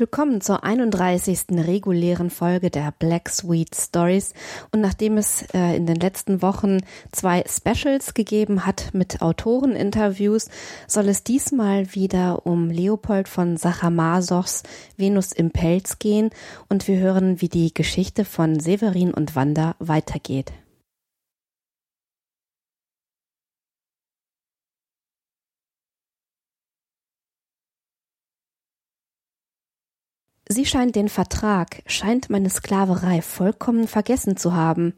Willkommen 0.00 0.40
zur 0.40 0.64
31. 0.64 1.48
regulären 1.50 2.30
Folge 2.30 2.70
der 2.70 2.94
Black 2.98 3.28
Sweet 3.28 3.76
Stories. 3.76 4.32
Und 4.72 4.80
nachdem 4.80 5.18
es 5.18 5.42
äh, 5.52 5.76
in 5.76 5.84
den 5.84 5.96
letzten 5.96 6.40
Wochen 6.40 6.78
zwei 7.12 7.44
Specials 7.46 8.14
gegeben 8.14 8.64
hat 8.64 8.94
mit 8.94 9.20
Autoreninterviews, 9.20 10.48
soll 10.86 11.06
es 11.10 11.22
diesmal 11.22 11.94
wieder 11.94 12.46
um 12.46 12.70
Leopold 12.70 13.28
von 13.28 13.58
Sacher-Masochs 13.58 14.62
Venus 14.96 15.32
im 15.32 15.50
Pelz 15.50 15.98
gehen 15.98 16.30
und 16.70 16.88
wir 16.88 16.98
hören, 16.98 17.42
wie 17.42 17.50
die 17.50 17.74
Geschichte 17.74 18.24
von 18.24 18.58
Severin 18.58 19.12
und 19.12 19.36
Wanda 19.36 19.76
weitergeht. 19.80 20.50
Sie 30.52 30.66
scheint 30.66 30.96
den 30.96 31.08
Vertrag, 31.08 31.80
scheint 31.86 32.28
meine 32.28 32.50
Sklaverei 32.50 33.22
vollkommen 33.22 33.86
vergessen 33.86 34.36
zu 34.36 34.52
haben. 34.52 34.94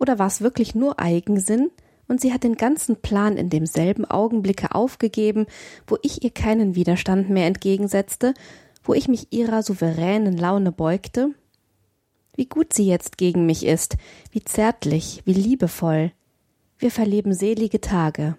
Oder 0.00 0.18
war 0.18 0.26
es 0.26 0.40
wirklich 0.40 0.74
nur 0.74 0.98
Eigensinn, 0.98 1.70
und 2.08 2.20
sie 2.20 2.32
hat 2.32 2.42
den 2.42 2.56
ganzen 2.56 2.96
Plan 2.96 3.36
in 3.36 3.50
demselben 3.50 4.04
Augenblicke 4.04 4.74
aufgegeben, 4.74 5.46
wo 5.86 5.96
ich 6.02 6.24
ihr 6.24 6.30
keinen 6.30 6.74
Widerstand 6.74 7.30
mehr 7.30 7.46
entgegensetzte, 7.46 8.34
wo 8.82 8.94
ich 8.94 9.06
mich 9.06 9.28
ihrer 9.30 9.62
souveränen 9.62 10.36
Laune 10.36 10.72
beugte? 10.72 11.30
Wie 12.34 12.46
gut 12.46 12.72
sie 12.72 12.88
jetzt 12.88 13.16
gegen 13.16 13.46
mich 13.46 13.64
ist, 13.64 13.96
wie 14.32 14.42
zärtlich, 14.42 15.22
wie 15.24 15.34
liebevoll. 15.34 16.10
Wir 16.78 16.90
verleben 16.90 17.32
selige 17.32 17.80
Tage. 17.80 18.36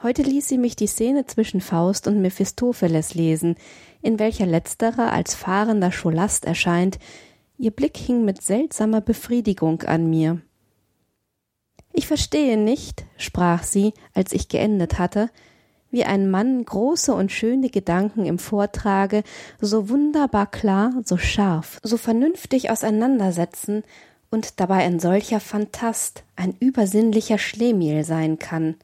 Heute 0.00 0.22
ließ 0.22 0.46
sie 0.46 0.58
mich 0.58 0.76
die 0.76 0.86
Szene 0.86 1.26
zwischen 1.26 1.60
Faust 1.60 2.06
und 2.06 2.20
Mephistopheles 2.20 3.14
lesen, 3.14 3.56
in 4.02 4.18
welcher 4.18 4.46
letzterer 4.46 5.12
als 5.12 5.34
fahrender 5.34 5.92
Scholast 5.92 6.44
erscheint, 6.44 6.98
ihr 7.58 7.70
Blick 7.70 7.96
hing 7.96 8.24
mit 8.24 8.42
seltsamer 8.42 9.00
Befriedigung 9.00 9.82
an 9.82 10.08
mir. 10.08 10.40
Ich 11.92 12.06
verstehe 12.06 12.56
nicht, 12.56 13.04
sprach 13.16 13.64
sie, 13.64 13.92
als 14.14 14.32
ich 14.32 14.48
geendet 14.48 14.98
hatte, 14.98 15.30
wie 15.90 16.04
ein 16.04 16.30
Mann 16.30 16.64
große 16.64 17.14
und 17.14 17.32
schöne 17.32 17.70
Gedanken 17.70 18.26
im 18.26 18.38
Vortrage 18.38 19.22
so 19.60 19.88
wunderbar 19.88 20.46
klar, 20.46 20.92
so 21.04 21.16
scharf, 21.16 21.80
so 21.82 21.96
vernünftig 21.96 22.70
auseinandersetzen 22.70 23.82
und 24.30 24.60
dabei 24.60 24.84
ein 24.84 25.00
solcher 25.00 25.40
Phantast, 25.40 26.24
ein 26.36 26.54
übersinnlicher 26.60 27.38
Schlemiel 27.38 28.04
sein 28.04 28.38
kann. 28.38 28.76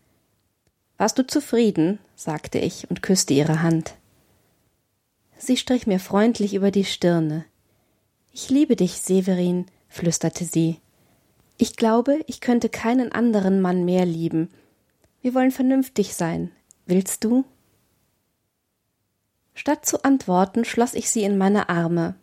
Warst 0.96 1.18
du 1.18 1.26
zufrieden? 1.26 1.98
sagte 2.16 2.58
ich 2.58 2.88
und 2.88 3.02
küsste 3.02 3.34
ihre 3.34 3.62
Hand. 3.62 3.94
Sie 5.38 5.56
strich 5.56 5.86
mir 5.86 6.00
freundlich 6.00 6.54
über 6.54 6.70
die 6.70 6.84
Stirne. 6.84 7.44
Ich 8.32 8.50
liebe 8.50 8.76
dich, 8.76 9.00
Severin, 9.00 9.66
flüsterte 9.88 10.44
sie. 10.44 10.80
Ich 11.56 11.76
glaube, 11.76 12.20
ich 12.26 12.40
könnte 12.40 12.68
keinen 12.68 13.12
anderen 13.12 13.60
Mann 13.60 13.84
mehr 13.84 14.04
lieben. 14.04 14.50
Wir 15.22 15.34
wollen 15.34 15.52
vernünftig 15.52 16.14
sein. 16.14 16.50
Willst 16.86 17.24
du? 17.24 17.44
Statt 19.54 19.86
zu 19.86 20.04
antworten, 20.04 20.64
schloss 20.64 20.94
ich 20.94 21.10
sie 21.10 21.22
in 21.22 21.38
meine 21.38 21.68
Arme. 21.68 22.16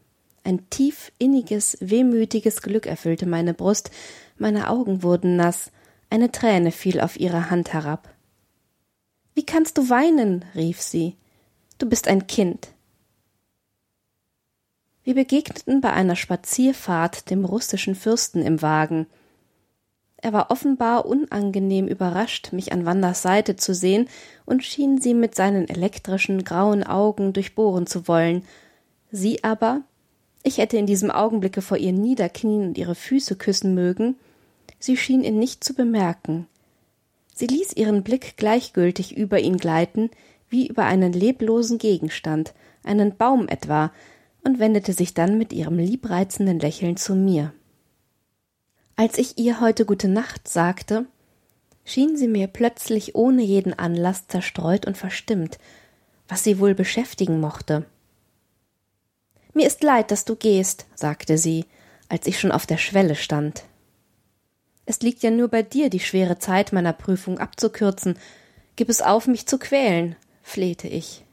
Ein 0.43 0.69
tief 0.69 1.11
inniges, 1.17 1.77
wehmütiges 1.79 2.61
Glück 2.61 2.87
erfüllte 2.87 3.25
meine 3.25 3.53
Brust, 3.53 3.91
meine 4.37 4.69
Augen 4.69 5.03
wurden 5.03 5.35
nass, 5.35 5.71
eine 6.09 6.31
Träne 6.31 6.71
fiel 6.71 6.99
auf 6.99 7.19
ihre 7.19 7.49
Hand 7.49 7.73
herab. 7.73 8.13
Wie 9.33 9.45
kannst 9.45 9.77
du 9.77 9.89
weinen? 9.89 10.43
rief 10.55 10.81
sie. 10.81 11.15
Du 11.77 11.87
bist 11.87 12.07
ein 12.07 12.27
Kind. 12.27 12.69
Wir 15.11 15.15
begegneten 15.25 15.81
bei 15.81 15.91
einer 15.91 16.15
Spazierfahrt 16.15 17.29
dem 17.29 17.43
russischen 17.43 17.95
Fürsten 17.95 18.43
im 18.43 18.61
Wagen. 18.61 19.07
Er 20.15 20.31
war 20.31 20.51
offenbar 20.51 21.05
unangenehm 21.05 21.89
überrascht, 21.89 22.53
mich 22.53 22.71
an 22.71 22.85
Wandas 22.85 23.21
Seite 23.21 23.57
zu 23.57 23.75
sehen 23.75 24.07
und 24.45 24.63
schien 24.63 25.01
sie 25.01 25.13
mit 25.13 25.35
seinen 25.35 25.67
elektrischen 25.67 26.45
grauen 26.45 26.85
Augen 26.85 27.33
durchbohren 27.33 27.87
zu 27.87 28.07
wollen. 28.07 28.45
Sie 29.11 29.43
aber, 29.43 29.81
ich 30.43 30.59
hätte 30.59 30.77
in 30.77 30.85
diesem 30.85 31.11
Augenblicke 31.11 31.61
vor 31.61 31.75
ihr 31.75 31.91
niederknien 31.91 32.69
und 32.69 32.77
ihre 32.77 32.95
Füße 32.95 33.35
küssen 33.35 33.75
mögen, 33.75 34.15
sie 34.79 34.95
schien 34.95 35.25
ihn 35.25 35.39
nicht 35.39 35.61
zu 35.61 35.73
bemerken. 35.73 36.47
Sie 37.35 37.47
ließ 37.47 37.73
ihren 37.73 38.03
Blick 38.03 38.37
gleichgültig 38.37 39.17
über 39.17 39.41
ihn 39.41 39.57
gleiten, 39.57 40.09
wie 40.47 40.67
über 40.67 40.85
einen 40.85 41.11
leblosen 41.11 41.79
Gegenstand, 41.79 42.53
einen 42.85 43.17
Baum 43.17 43.49
etwa, 43.49 43.91
und 44.43 44.59
wendete 44.59 44.93
sich 44.93 45.13
dann 45.13 45.37
mit 45.37 45.53
ihrem 45.53 45.77
liebreizenden 45.77 46.59
Lächeln 46.59 46.97
zu 46.97 47.15
mir. 47.15 47.53
Als 48.95 49.17
ich 49.17 49.37
ihr 49.37 49.61
heute 49.61 49.85
gute 49.85 50.07
Nacht 50.07 50.47
sagte, 50.47 51.05
schien 51.85 52.17
sie 52.17 52.27
mir 52.27 52.47
plötzlich 52.47 53.15
ohne 53.15 53.41
jeden 53.41 53.77
Anlass 53.77 54.27
zerstreut 54.27 54.85
und 54.85 54.97
verstimmt, 54.97 55.57
was 56.27 56.43
sie 56.43 56.59
wohl 56.59 56.75
beschäftigen 56.75 57.39
mochte. 57.39 57.85
Mir 59.53 59.67
ist 59.67 59.83
leid, 59.83 60.11
dass 60.11 60.25
du 60.25 60.35
gehst, 60.35 60.85
sagte 60.95 61.37
sie, 61.37 61.65
als 62.09 62.27
ich 62.27 62.39
schon 62.39 62.51
auf 62.51 62.65
der 62.65 62.77
Schwelle 62.77 63.15
stand. 63.15 63.63
Es 64.85 65.01
liegt 65.01 65.23
ja 65.23 65.31
nur 65.31 65.47
bei 65.47 65.63
dir, 65.63 65.89
die 65.89 65.99
schwere 65.99 66.39
Zeit 66.39 66.73
meiner 66.73 66.93
Prüfung 66.93 67.39
abzukürzen. 67.39 68.17
Gib 68.75 68.89
es 68.89 69.01
auf, 69.01 69.27
mich 69.27 69.45
zu 69.47 69.57
quälen, 69.57 70.15
flehte 70.41 70.87
ich. 70.87 71.23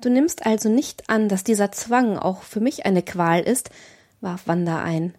Du 0.00 0.10
nimmst 0.10 0.46
also 0.46 0.68
nicht 0.68 1.10
an, 1.10 1.28
dass 1.28 1.42
dieser 1.42 1.72
Zwang 1.72 2.18
auch 2.18 2.42
für 2.42 2.60
mich 2.60 2.86
eine 2.86 3.02
Qual 3.02 3.40
ist, 3.40 3.70
warf 4.20 4.46
Wanda 4.46 4.82
ein. 4.82 5.14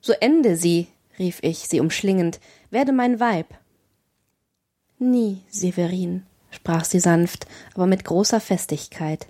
So 0.00 0.12
ende 0.12 0.56
sie, 0.56 0.88
rief 1.18 1.40
ich, 1.42 1.68
sie 1.68 1.80
umschlingend, 1.80 2.40
werde 2.70 2.92
mein 2.92 3.20
Weib. 3.20 3.46
Nie, 4.98 5.42
Severin, 5.50 6.24
sprach 6.50 6.84
sie 6.84 7.00
sanft, 7.00 7.46
aber 7.74 7.86
mit 7.86 8.04
großer 8.04 8.40
Festigkeit. 8.40 9.26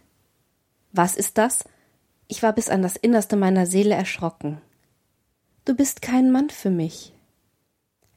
Was 0.92 1.16
ist 1.16 1.36
das? 1.36 1.64
Ich 2.28 2.42
war 2.42 2.52
bis 2.52 2.68
an 2.68 2.82
das 2.82 2.96
Innerste 2.96 3.36
meiner 3.36 3.66
Seele 3.66 3.94
erschrocken. 3.94 4.60
Du 5.64 5.74
bist 5.74 6.00
kein 6.00 6.30
Mann 6.30 6.48
für 6.50 6.70
mich. 6.70 7.12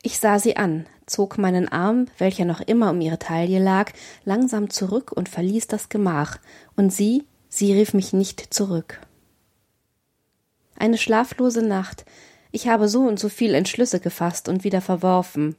Ich 0.03 0.19
sah 0.19 0.39
sie 0.39 0.55
an, 0.55 0.85
zog 1.11 1.37
meinen 1.37 1.67
Arm, 1.67 2.05
welcher 2.17 2.45
noch 2.45 2.61
immer 2.61 2.89
um 2.89 3.01
ihre 3.01 3.19
Taille 3.19 3.59
lag, 3.59 3.91
langsam 4.25 4.69
zurück 4.69 5.11
und 5.11 5.29
verließ 5.29 5.67
das 5.67 5.89
Gemach, 5.89 6.37
und 6.75 6.91
sie, 6.91 7.25
sie 7.49 7.73
rief 7.73 7.93
mich 7.93 8.13
nicht 8.13 8.53
zurück. 8.53 9.01
Eine 10.77 10.97
schlaflose 10.97 11.61
Nacht, 11.61 12.05
ich 12.51 12.67
habe 12.67 12.89
so 12.89 13.01
und 13.01 13.19
so 13.19 13.29
viel 13.29 13.53
Entschlüsse 13.53 13.99
gefasst 13.99 14.49
und 14.49 14.63
wieder 14.63 14.81
verworfen. 14.81 15.55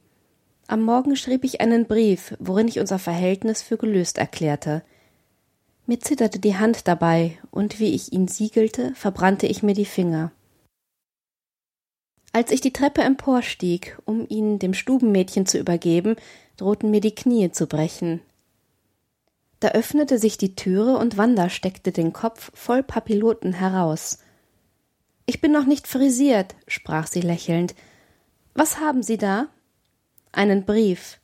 Am 0.67 0.81
Morgen 0.81 1.15
schrieb 1.15 1.43
ich 1.43 1.61
einen 1.61 1.85
Brief, 1.85 2.35
worin 2.39 2.67
ich 2.67 2.79
unser 2.79 2.99
Verhältnis 2.99 3.61
für 3.61 3.77
gelöst 3.77 4.17
erklärte. 4.17 4.83
Mir 5.85 5.99
zitterte 5.99 6.39
die 6.39 6.55
Hand 6.55 6.87
dabei, 6.87 7.37
und 7.51 7.79
wie 7.79 7.93
ich 7.93 8.13
ihn 8.13 8.27
siegelte, 8.27 8.93
verbrannte 8.95 9.47
ich 9.47 9.63
mir 9.63 9.73
die 9.73 9.85
Finger. 9.85 10.31
Als 12.33 12.51
ich 12.51 12.61
die 12.61 12.73
Treppe 12.73 13.01
emporstieg, 13.01 13.97
um 14.05 14.25
ihn 14.27 14.59
dem 14.59 14.73
Stubenmädchen 14.73 15.45
zu 15.45 15.59
übergeben, 15.59 16.15
drohten 16.57 16.91
mir 16.91 16.99
die 16.99 17.15
Knie 17.15 17.51
zu 17.51 17.67
brechen. 17.67 18.21
Da 19.59 19.69
öffnete 19.69 20.19
sich 20.19 20.37
die 20.37 20.55
Türe 20.55 20.97
und 20.97 21.17
Wanda 21.17 21.49
steckte 21.49 21.91
den 21.91 22.11
Kopf 22.11 22.51
voll 22.53 22.83
Papilloten 22.83 23.53
heraus. 23.53 24.17
Ich 25.25 25.39
bin 25.39 25.53
noch 25.53 25.65
nicht 25.65 25.87
frisiert, 25.87 26.55
sprach 26.67 27.07
sie 27.07 27.21
lächelnd. 27.21 27.75
Was 28.55 28.79
haben 28.79 29.03
Sie 29.03 29.17
da? 29.17 29.47
Einen 30.33 30.65
Brief. 30.65 31.19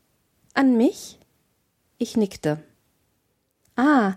An 0.54 0.78
mich? 0.78 1.20
Ich 1.98 2.16
nickte. 2.16 2.64
Ah, 3.76 4.14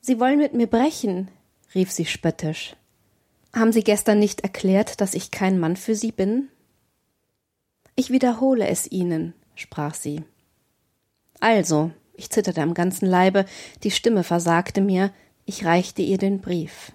Sie 0.00 0.20
wollen 0.20 0.38
mit 0.38 0.54
mir 0.54 0.68
brechen, 0.68 1.28
rief 1.74 1.90
sie 1.90 2.06
spöttisch. 2.06 2.76
Haben 3.54 3.72
Sie 3.72 3.82
gestern 3.82 4.18
nicht 4.18 4.42
erklärt, 4.42 5.00
dass 5.00 5.14
ich 5.14 5.30
kein 5.30 5.58
Mann 5.58 5.76
für 5.76 5.94
Sie 5.94 6.12
bin? 6.12 6.48
Ich 7.96 8.10
wiederhole 8.10 8.68
es 8.68 8.90
Ihnen, 8.90 9.34
sprach 9.56 9.94
sie. 9.94 10.22
Also, 11.40 11.90
ich 12.14 12.30
zitterte 12.30 12.62
am 12.62 12.74
ganzen 12.74 13.06
Leibe, 13.06 13.44
die 13.82 13.90
Stimme 13.90 14.24
versagte 14.24 14.80
mir, 14.80 15.12
ich 15.46 15.64
reichte 15.64 16.02
ihr 16.02 16.18
den 16.18 16.40
Brief. 16.40 16.92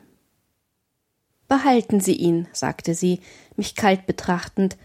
Behalten 1.48 2.00
Sie 2.00 2.16
ihn, 2.16 2.48
sagte 2.52 2.94
sie, 2.94 3.20
mich 3.56 3.76
kalt 3.76 4.06
betrachtend. 4.06 4.78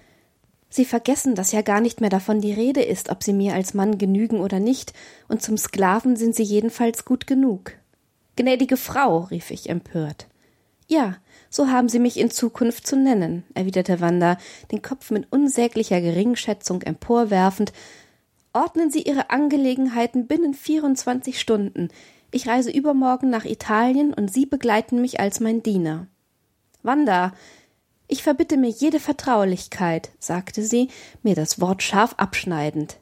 Sie 0.70 0.84
vergessen, 0.84 1.34
dass 1.34 1.52
ja 1.52 1.62
gar 1.62 1.80
nicht 1.80 2.00
mehr 2.00 2.10
davon 2.10 2.40
die 2.40 2.52
Rede 2.52 2.82
ist, 2.82 3.10
ob 3.10 3.22
Sie 3.22 3.32
mir 3.32 3.54
als 3.54 3.72
Mann 3.74 3.96
genügen 3.96 4.40
oder 4.40 4.60
nicht, 4.60 4.92
und 5.28 5.42
zum 5.42 5.56
Sklaven 5.56 6.16
sind 6.16 6.34
Sie 6.34 6.42
jedenfalls 6.42 7.04
gut 7.04 7.26
genug. 7.26 7.72
Gnädige 8.36 8.76
Frau, 8.76 9.20
rief 9.20 9.50
ich 9.50 9.68
empört. 9.68 10.26
Ja, 10.88 11.16
so 11.50 11.68
haben 11.68 11.88
Sie 11.88 11.98
mich 11.98 12.18
in 12.18 12.30
Zukunft 12.30 12.86
zu 12.86 12.96
nennen, 12.96 13.44
erwiderte 13.54 14.00
Wanda, 14.00 14.38
den 14.72 14.82
Kopf 14.82 15.10
mit 15.10 15.26
unsäglicher 15.30 16.00
Geringschätzung 16.00 16.82
emporwerfend. 16.82 17.72
Ordnen 18.52 18.90
Sie 18.90 19.02
Ihre 19.02 19.30
Angelegenheiten 19.30 20.26
binnen 20.26 20.54
vierundzwanzig 20.54 21.40
Stunden. 21.40 21.88
Ich 22.30 22.46
reise 22.46 22.70
übermorgen 22.70 23.30
nach 23.30 23.44
Italien 23.44 24.12
und 24.12 24.32
Sie 24.32 24.46
begleiten 24.46 25.00
mich 25.00 25.20
als 25.20 25.40
mein 25.40 25.62
Diener. 25.62 26.06
Wanda, 26.82 27.32
ich 28.06 28.22
verbitte 28.22 28.56
mir 28.56 28.70
jede 28.70 29.00
Vertraulichkeit, 29.00 30.10
sagte 30.18 30.62
sie, 30.62 30.88
mir 31.22 31.34
das 31.34 31.60
Wort 31.60 31.82
scharf 31.82 32.14
abschneidend. 32.16 32.96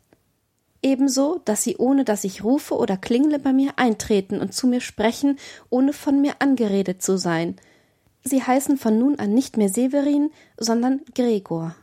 Ebenso, 0.82 1.40
dass 1.44 1.62
Sie 1.62 1.76
ohne 1.76 2.04
dass 2.04 2.24
ich 2.24 2.44
rufe 2.44 2.76
oder 2.76 2.96
klingle 2.96 3.38
bei 3.38 3.52
mir 3.52 3.72
eintreten 3.76 4.40
und 4.40 4.54
zu 4.54 4.66
mir 4.66 4.80
sprechen, 4.80 5.38
ohne 5.70 5.92
von 5.92 6.20
mir 6.20 6.34
angeredet 6.38 7.02
zu 7.02 7.18
sein. 7.18 7.56
Sie 8.26 8.42
heißen 8.42 8.76
von 8.76 8.98
nun 8.98 9.20
an 9.20 9.32
nicht 9.32 9.56
mehr 9.56 9.68
Severin, 9.68 10.32
sondern 10.58 11.00
Gregor. 11.14 11.76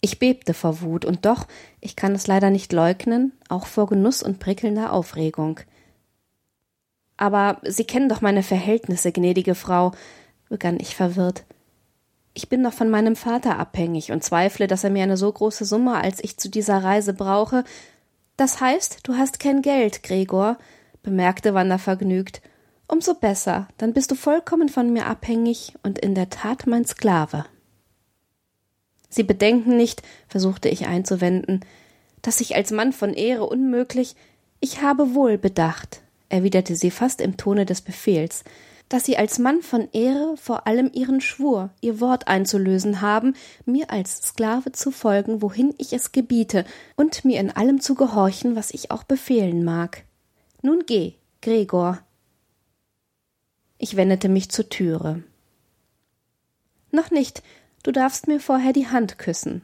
Ich 0.00 0.18
bebte 0.18 0.54
vor 0.54 0.80
Wut 0.80 1.04
und 1.04 1.26
doch, 1.26 1.46
ich 1.82 1.94
kann 1.94 2.14
es 2.14 2.26
leider 2.26 2.48
nicht 2.48 2.72
leugnen, 2.72 3.32
auch 3.50 3.66
vor 3.66 3.86
Genuss 3.86 4.22
und 4.22 4.38
prickelnder 4.38 4.94
Aufregung. 4.94 5.60
Aber 7.18 7.60
Sie 7.64 7.84
kennen 7.84 8.08
doch 8.08 8.22
meine 8.22 8.42
Verhältnisse, 8.42 9.12
gnädige 9.12 9.54
Frau, 9.54 9.92
begann 10.48 10.80
ich 10.80 10.96
verwirrt. 10.96 11.44
Ich 12.32 12.48
bin 12.48 12.62
noch 12.62 12.72
von 12.72 12.88
meinem 12.88 13.14
Vater 13.14 13.58
abhängig 13.58 14.12
und 14.12 14.24
zweifle, 14.24 14.66
dass 14.66 14.84
er 14.84 14.90
mir 14.90 15.02
eine 15.02 15.18
so 15.18 15.30
große 15.30 15.66
Summe, 15.66 15.96
als 15.96 16.24
ich 16.24 16.38
zu 16.38 16.48
dieser 16.48 16.82
Reise 16.82 17.12
brauche. 17.12 17.64
Das 18.38 18.62
heißt, 18.62 19.00
du 19.06 19.16
hast 19.16 19.38
kein 19.38 19.60
Geld, 19.60 20.02
Gregor, 20.02 20.56
bemerkte 21.02 21.52
Wanda 21.52 21.76
vergnügt. 21.76 22.40
Umso 22.88 23.14
besser, 23.14 23.68
dann 23.78 23.92
bist 23.92 24.10
du 24.10 24.14
vollkommen 24.14 24.68
von 24.68 24.92
mir 24.92 25.06
abhängig 25.06 25.74
und 25.82 25.98
in 25.98 26.14
der 26.14 26.30
Tat 26.30 26.66
mein 26.66 26.84
Sklave. 26.84 27.44
Sie 29.08 29.22
bedenken 29.22 29.76
nicht, 29.76 30.02
versuchte 30.28 30.68
ich 30.68 30.86
einzuwenden, 30.86 31.64
dass 32.22 32.40
ich 32.40 32.54
als 32.54 32.70
Mann 32.70 32.92
von 32.92 33.14
Ehre 33.14 33.46
unmöglich. 33.46 34.14
Ich 34.60 34.82
habe 34.82 35.14
wohl 35.14 35.38
bedacht, 35.38 36.02
erwiderte 36.28 36.76
sie 36.76 36.90
fast 36.90 37.20
im 37.20 37.36
Tone 37.36 37.66
des 37.66 37.80
Befehls, 37.80 38.44
dass 38.88 39.04
Sie 39.04 39.16
als 39.16 39.38
Mann 39.38 39.62
von 39.62 39.88
Ehre 39.92 40.36
vor 40.36 40.66
allem 40.66 40.90
Ihren 40.92 41.20
Schwur, 41.20 41.70
Ihr 41.80 42.00
Wort 42.00 42.28
einzulösen 42.28 43.00
haben, 43.00 43.34
mir 43.64 43.90
als 43.90 44.18
Sklave 44.18 44.72
zu 44.72 44.90
folgen, 44.90 45.42
wohin 45.42 45.74
ich 45.78 45.92
es 45.92 46.12
gebiete, 46.12 46.64
und 46.94 47.24
mir 47.24 47.40
in 47.40 47.50
allem 47.50 47.80
zu 47.80 47.94
gehorchen, 47.94 48.54
was 48.54 48.70
ich 48.70 48.90
auch 48.90 49.02
befehlen 49.02 49.64
mag. 49.64 50.04
Nun 50.62 50.84
geh, 50.86 51.14
Gregor. 51.42 51.98
Ich 53.78 53.96
wendete 53.96 54.28
mich 54.28 54.50
zur 54.50 54.68
Türe. 54.68 55.22
Noch 56.90 57.10
nicht, 57.10 57.42
du 57.82 57.92
darfst 57.92 58.26
mir 58.26 58.40
vorher 58.40 58.72
die 58.72 58.88
Hand 58.88 59.18
küssen. 59.18 59.62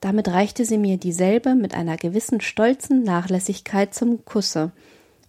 Damit 0.00 0.28
reichte 0.28 0.64
sie 0.64 0.78
mir 0.78 0.96
dieselbe 0.96 1.54
mit 1.54 1.74
einer 1.74 1.96
gewissen 1.96 2.40
stolzen 2.40 3.02
Nachlässigkeit 3.02 3.94
zum 3.94 4.24
Kusse, 4.24 4.72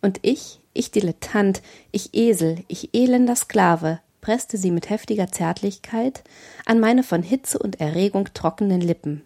und 0.02 0.20
ich, 0.22 0.60
ich 0.74 0.92
Dilettant, 0.92 1.62
ich 1.92 2.14
Esel, 2.14 2.64
ich 2.68 2.94
elender 2.94 3.36
Sklave, 3.36 4.00
presste 4.22 4.58
sie 4.58 4.72
mit 4.72 4.90
heftiger 4.90 5.32
Zärtlichkeit 5.32 6.24
an 6.66 6.80
meine 6.80 7.04
von 7.04 7.24
Hitze 7.24 7.60
und 7.60 7.80
Erregung 7.80 8.30
trockenen 8.34 8.82
Lippen. 8.82 9.24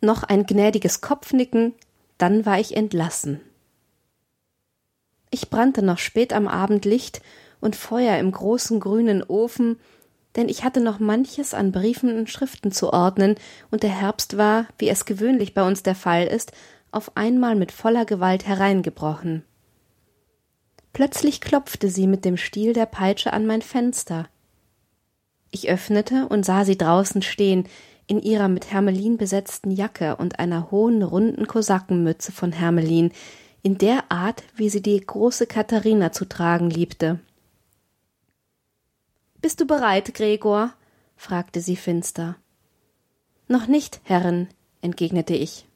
Noch 0.00 0.22
ein 0.22 0.44
gnädiges 0.44 1.00
Kopfnicken, 1.00 1.74
dann 2.18 2.44
war 2.44 2.58
ich 2.58 2.76
entlassen. 2.76 3.40
Ich 5.30 5.50
brannte 5.50 5.82
noch 5.82 5.98
spät 5.98 6.32
am 6.32 6.48
Abend 6.48 6.84
Licht 6.84 7.20
und 7.60 7.76
Feuer 7.76 8.18
im 8.18 8.32
großen 8.32 8.80
grünen 8.80 9.22
Ofen, 9.22 9.78
denn 10.36 10.48
ich 10.48 10.64
hatte 10.64 10.80
noch 10.80 10.98
manches 10.98 11.54
an 11.54 11.72
Briefen 11.72 12.16
und 12.16 12.30
Schriften 12.30 12.70
zu 12.70 12.92
ordnen, 12.92 13.36
und 13.70 13.82
der 13.82 13.90
Herbst 13.90 14.36
war, 14.36 14.66
wie 14.78 14.88
es 14.88 15.04
gewöhnlich 15.04 15.54
bei 15.54 15.66
uns 15.66 15.82
der 15.82 15.94
Fall 15.94 16.26
ist, 16.26 16.52
auf 16.90 17.16
einmal 17.16 17.56
mit 17.56 17.72
voller 17.72 18.04
Gewalt 18.04 18.46
hereingebrochen. 18.46 19.42
Plötzlich 20.92 21.40
klopfte 21.40 21.90
sie 21.90 22.06
mit 22.06 22.24
dem 22.24 22.36
Stiel 22.36 22.72
der 22.72 22.86
Peitsche 22.86 23.32
an 23.32 23.46
mein 23.46 23.62
Fenster. 23.62 24.28
Ich 25.50 25.68
öffnete 25.68 26.26
und 26.28 26.44
sah 26.44 26.64
sie 26.64 26.78
draußen 26.78 27.22
stehen, 27.22 27.68
in 28.06 28.20
ihrer 28.20 28.48
mit 28.48 28.70
Hermelin 28.72 29.16
besetzten 29.16 29.70
Jacke 29.70 30.16
und 30.16 30.38
einer 30.38 30.70
hohen, 30.70 31.02
runden 31.02 31.46
Kosakenmütze 31.46 32.32
von 32.32 32.52
Hermelin, 32.52 33.12
in 33.66 33.78
der 33.78 34.12
Art, 34.12 34.44
wie 34.54 34.68
sie 34.68 34.80
die 34.80 35.04
große 35.04 35.48
Katharina 35.48 36.12
zu 36.12 36.24
tragen 36.24 36.70
liebte. 36.70 37.18
Bist 39.42 39.60
du 39.60 39.66
bereit, 39.66 40.14
Gregor? 40.14 40.72
fragte 41.16 41.60
sie 41.60 41.74
finster. 41.74 42.36
Noch 43.48 43.66
nicht, 43.66 44.00
Herrin, 44.04 44.46
entgegnete 44.82 45.34
ich. 45.34 45.66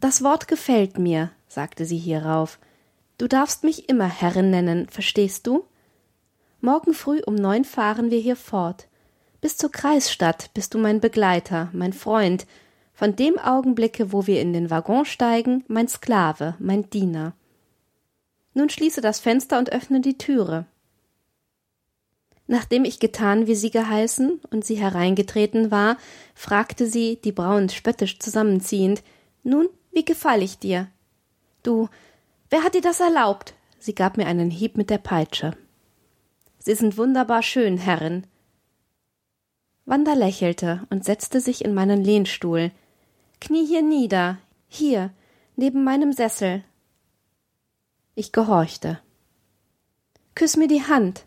Das 0.00 0.24
Wort 0.24 0.48
gefällt 0.48 0.98
mir, 0.98 1.30
sagte 1.46 1.84
sie 1.84 1.96
hierauf. 1.96 2.58
Du 3.18 3.28
darfst 3.28 3.62
mich 3.62 3.88
immer 3.88 4.08
Herrin 4.08 4.50
nennen, 4.50 4.88
verstehst 4.88 5.46
du? 5.46 5.64
Morgen 6.60 6.92
früh 6.92 7.20
um 7.24 7.36
neun 7.36 7.64
fahren 7.64 8.10
wir 8.10 8.18
hier 8.18 8.34
fort. 8.34 8.88
Bis 9.40 9.56
zur 9.56 9.70
Kreisstadt 9.70 10.50
bist 10.54 10.74
du 10.74 10.78
mein 10.78 10.98
Begleiter, 10.98 11.68
mein 11.72 11.92
Freund, 11.92 12.48
von 12.98 13.14
dem 13.14 13.38
Augenblicke, 13.38 14.12
wo 14.12 14.26
wir 14.26 14.40
in 14.40 14.52
den 14.52 14.70
Waggon 14.70 15.04
steigen, 15.04 15.62
mein 15.68 15.86
Sklave, 15.86 16.56
mein 16.58 16.90
Diener. 16.90 17.32
Nun 18.54 18.70
schließe 18.70 19.00
das 19.00 19.20
Fenster 19.20 19.56
und 19.60 19.70
öffne 19.70 20.00
die 20.00 20.18
Türe. 20.18 20.66
Nachdem 22.48 22.84
ich 22.84 22.98
getan, 22.98 23.46
wie 23.46 23.54
sie 23.54 23.70
geheißen, 23.70 24.40
und 24.50 24.64
sie 24.64 24.74
hereingetreten 24.74 25.70
war, 25.70 25.96
fragte 26.34 26.88
sie, 26.88 27.20
die 27.22 27.30
Brauen 27.30 27.68
spöttisch 27.68 28.18
zusammenziehend, 28.18 29.04
Nun, 29.44 29.68
wie 29.92 30.04
gefall 30.04 30.42
ich 30.42 30.58
dir? 30.58 30.88
Du, 31.62 31.88
Wer 32.50 32.64
hat 32.64 32.74
dir 32.74 32.80
das 32.80 32.98
erlaubt? 32.98 33.54
Sie 33.78 33.94
gab 33.94 34.16
mir 34.16 34.26
einen 34.26 34.50
Hieb 34.50 34.76
mit 34.76 34.90
der 34.90 34.98
Peitsche. 34.98 35.56
Sie 36.58 36.74
sind 36.74 36.98
wunderbar 36.98 37.44
schön, 37.44 37.78
Herrin. 37.78 38.26
Wanda 39.84 40.14
lächelte 40.14 40.82
und 40.90 41.04
setzte 41.04 41.40
sich 41.40 41.64
in 41.64 41.74
meinen 41.74 42.02
Lehnstuhl. 42.02 42.72
Knie 43.40 43.66
hier 43.66 43.82
nieder, 43.82 44.38
hier, 44.68 45.10
neben 45.56 45.84
meinem 45.84 46.12
Sessel. 46.12 46.64
Ich 48.14 48.32
gehorchte. 48.32 48.98
Küss 50.34 50.56
mir 50.56 50.68
die 50.68 50.82
Hand. 50.82 51.24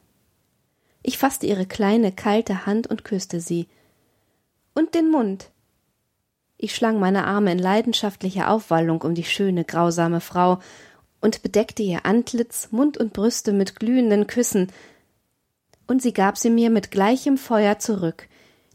Ich 1.03 1.18
fasste 1.18 1.48
ihre 1.48 1.65
kleine, 1.65 2.12
kalte 2.12 2.65
Hand 2.65 2.88
und 2.88 3.03
küsste 3.03 3.39
sie. 3.39 3.68
Und 4.74 4.94
den 4.94 5.10
Mund. 5.10 5.50
Ich 6.58 6.75
schlang 6.75 7.00
meine 7.00 7.25
Arme 7.25 7.51
in 7.51 7.60
leidenschaftlicher 7.60 8.50
Aufwallung 8.50 9.01
um 9.01 9.15
die 9.15 9.24
schöne, 9.24 9.65
grausame 9.65 10.22
Frau 10.22 10.60
und 11.22 11.41
bedeckte 11.44 11.82
ihr 11.82 12.06
Antlitz, 12.06 12.72
Mund 12.72 12.98
und 12.98 13.13
Brüste 13.13 13.53
mit 13.53 13.80
glühenden 13.80 14.27
Küssen, 14.27 14.72
und 15.88 16.01
sie 16.01 16.13
gab 16.13 16.38
sie 16.38 16.50
mir 16.50 16.70
mit 16.70 16.89
gleichem 16.89 17.38
Feuer 17.38 17.80
zurück, 17.80 18.27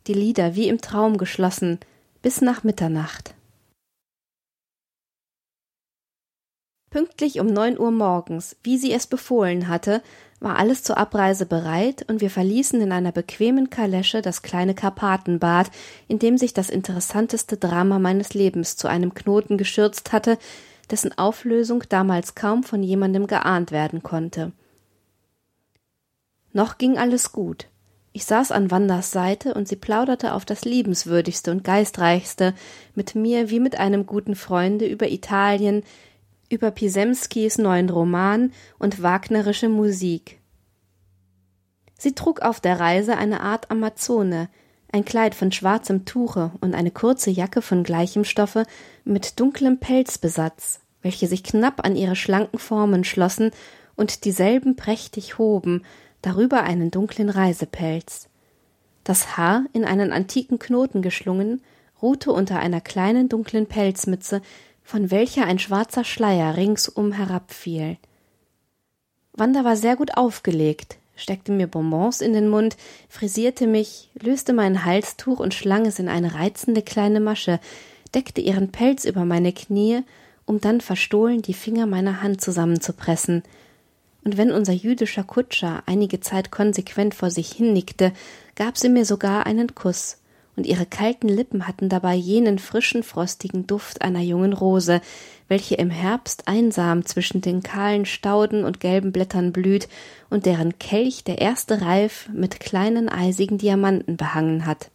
die 0.07 0.13
Lider 0.13 0.55
wie 0.55 0.69
im 0.69 0.81
Traum 0.83 1.17
geschlossen, 1.17 1.81
bis 2.27 2.41
nach 2.41 2.65
Mitternacht. 2.65 3.37
Pünktlich 6.91 7.39
um 7.39 7.47
neun 7.47 7.79
Uhr 7.79 7.93
morgens, 7.93 8.57
wie 8.65 8.79
sie 8.79 8.93
es 8.93 9.07
befohlen 9.07 9.69
hatte, 9.69 10.03
war 10.41 10.57
alles 10.57 10.83
zur 10.83 10.99
Abreise 10.99 11.47
bereit, 11.47 12.05
und 12.09 12.21
wir 12.21 12.31
verließen 12.31 12.81
in 12.81 12.91
einer 12.91 13.13
bequemen 13.13 13.71
Kalesche 13.71 14.23
das 14.23 14.43
kleine 14.43 14.75
Karpatenbad, 14.75 15.71
in 16.09 16.19
dem 16.19 16.37
sich 16.37 16.53
das 16.53 16.69
interessanteste 16.69 17.59
Drama 17.59 18.01
meines 18.01 18.35
Lebens 18.35 18.77
zu 18.77 18.89
einem 18.89 19.15
Knoten 19.15 19.57
geschürzt 19.57 20.11
hatte, 20.11 20.37
dessen 20.91 21.17
Auflösung 21.17 21.85
damals 21.89 22.35
kaum 22.35 22.65
von 22.65 22.83
jemandem 22.83 23.29
geahnt 23.29 23.71
werden 23.71 24.03
konnte. 24.03 24.51
Noch 26.53 26.77
ging 26.77 26.99
alles 26.99 27.31
gut. 27.31 27.69
Ich 28.17 28.25
saß 28.25 28.51
an 28.51 28.71
Wandas 28.71 29.11
Seite 29.11 29.53
und 29.53 29.69
sie 29.69 29.77
plauderte 29.77 30.33
auf 30.33 30.47
das 30.47 30.65
liebenswürdigste 30.65 31.51
und 31.51 31.65
geistreichste 31.65 32.55
mit 32.95 33.15
mir 33.15 33.51
wie 33.51 33.61
mit 33.61 33.79
einem 33.79 34.07
guten 34.07 34.37
Freunde 34.37 34.87
über 34.87 35.11
Italien, 35.11 35.85
über 36.49 36.71
Pisemskis 36.71 37.59
neuen 37.59 37.91
Roman 37.91 38.55
und 38.79 39.03
wagnerische 39.03 39.69
Musik. 39.69 40.39
Sie 41.99 42.15
trug 42.15 42.41
auf 42.41 42.59
der 42.59 42.81
Reise 42.81 43.19
eine 43.19 43.43
Art 43.43 43.71
Amazone, 43.71 44.49
ein 44.91 45.05
Kleid 45.05 45.35
von 45.35 45.53
schwarzem 45.53 46.07
Tuche 46.07 46.53
und 46.63 46.75
eine 46.75 46.93
kurze 46.93 47.29
Jacke 47.29 47.61
von 47.61 47.85
gleichem 47.85 48.25
Stoffe 48.25 48.65
mit 49.05 49.39
dunklem 49.41 49.79
Pelzbesatz, 49.79 50.81
welche 51.03 51.27
sich 51.27 51.45
knapp 51.45 51.85
an 51.85 51.97
ihre 51.97 52.17
schlanken 52.17 52.59
Formen 52.59 53.05
schlossen 53.05 53.51
und 53.95 54.25
dieselben 54.25 54.75
prächtig 54.75 55.37
hoben, 55.37 55.83
darüber 56.27 56.63
einen 56.65 56.91
dunklen 56.91 57.31
Reisepelz. 57.31 58.29
Das 59.05 59.37
Haar, 59.37 59.65
in 59.73 59.85
einen 59.85 60.13
antiken 60.13 60.59
Knoten 60.59 61.01
geschlungen, 61.01 61.63
ruhte 62.03 62.33
unter 62.33 62.59
einer 62.59 62.81
kleinen 62.81 63.29
dunklen 63.29 63.67
Pelzmütze, 63.67 64.43
von 64.83 65.11
welcher 65.11 65.45
ein 65.45 65.59
schwarzer 65.59 66.05
Schleier 66.05 66.57
ringsum 66.57 67.13
herabfiel. 67.13 67.97
Wanda 69.33 69.65
war 69.65 69.77
sehr 69.77 69.95
gut 69.95 70.17
aufgelegt, 70.17 70.97
steckte 71.15 71.53
mir 71.53 71.69
Bonbons 71.69 72.21
in 72.21 72.33
den 72.33 72.49
Mund, 72.49 72.77
frisierte 73.09 73.67
mich, 73.67 74.11
löste 74.21 74.53
mein 74.53 74.85
Halstuch 74.85 75.39
und 75.39 75.55
schlang 75.55 75.87
es 75.87 75.99
in 75.99 76.09
eine 76.09 76.35
reizende 76.35 76.83
kleine 76.83 77.21
Masche, 77.21 77.61
deckte 78.15 78.41
ihren 78.41 78.73
Pelz 78.73 79.05
über 79.05 79.25
meine 79.25 79.53
Knie 79.53 80.03
um 80.47 80.61
dann 80.61 80.81
verstohlen 80.81 81.43
die 81.43 81.55
Finger 81.55 81.87
meiner 81.87 82.23
Hand 82.23 82.41
zusammenzupressen. 82.41 83.43
Und 84.27 84.37
wenn 84.37 84.51
unser 84.51 84.73
jüdischer 84.73 85.23
Kutscher 85.23 85.85
einige 85.87 86.19
Zeit 86.19 86.51
konsequent 86.51 87.15
vor 87.15 87.31
sich 87.31 87.53
hinnickte, 87.53 88.13
gab 88.57 88.77
sie 88.77 88.89
mir 88.89 89.05
sogar 89.05 89.47
einen 89.47 89.77
Kuss, 89.77 90.21
und 90.57 90.67
ihre 90.67 90.85
kalten 90.85 91.29
Lippen 91.29 91.69
hatten 91.69 91.89
dabei 91.89 92.17
jenen 92.17 92.59
frischen, 92.59 93.05
frostigen 93.05 93.69
Duft 93.69 94.03
einer 94.03 94.23
jungen 94.23 94.53
Rose, 94.53 95.01
welche 95.47 95.77
im 95.77 95.91
Herbst 95.91 96.49
einsam 96.49 97.07
zwischen 97.07 97.41
den 97.41 97.63
kahlen 97.63 98.05
Stauden 98.05 98.65
und 98.65 98.81
gelben 98.81 99.13
Blättern 99.13 99.53
blüht 99.53 99.87
und 100.29 100.45
deren 100.45 100.77
Kelch 100.81 101.23
der 101.23 101.39
erste 101.39 101.81
Reif 101.81 102.29
mit 102.33 102.59
kleinen 102.59 103.09
eisigen 103.09 103.59
Diamanten 103.59 104.17
behangen 104.17 104.67
hat. 104.67 104.91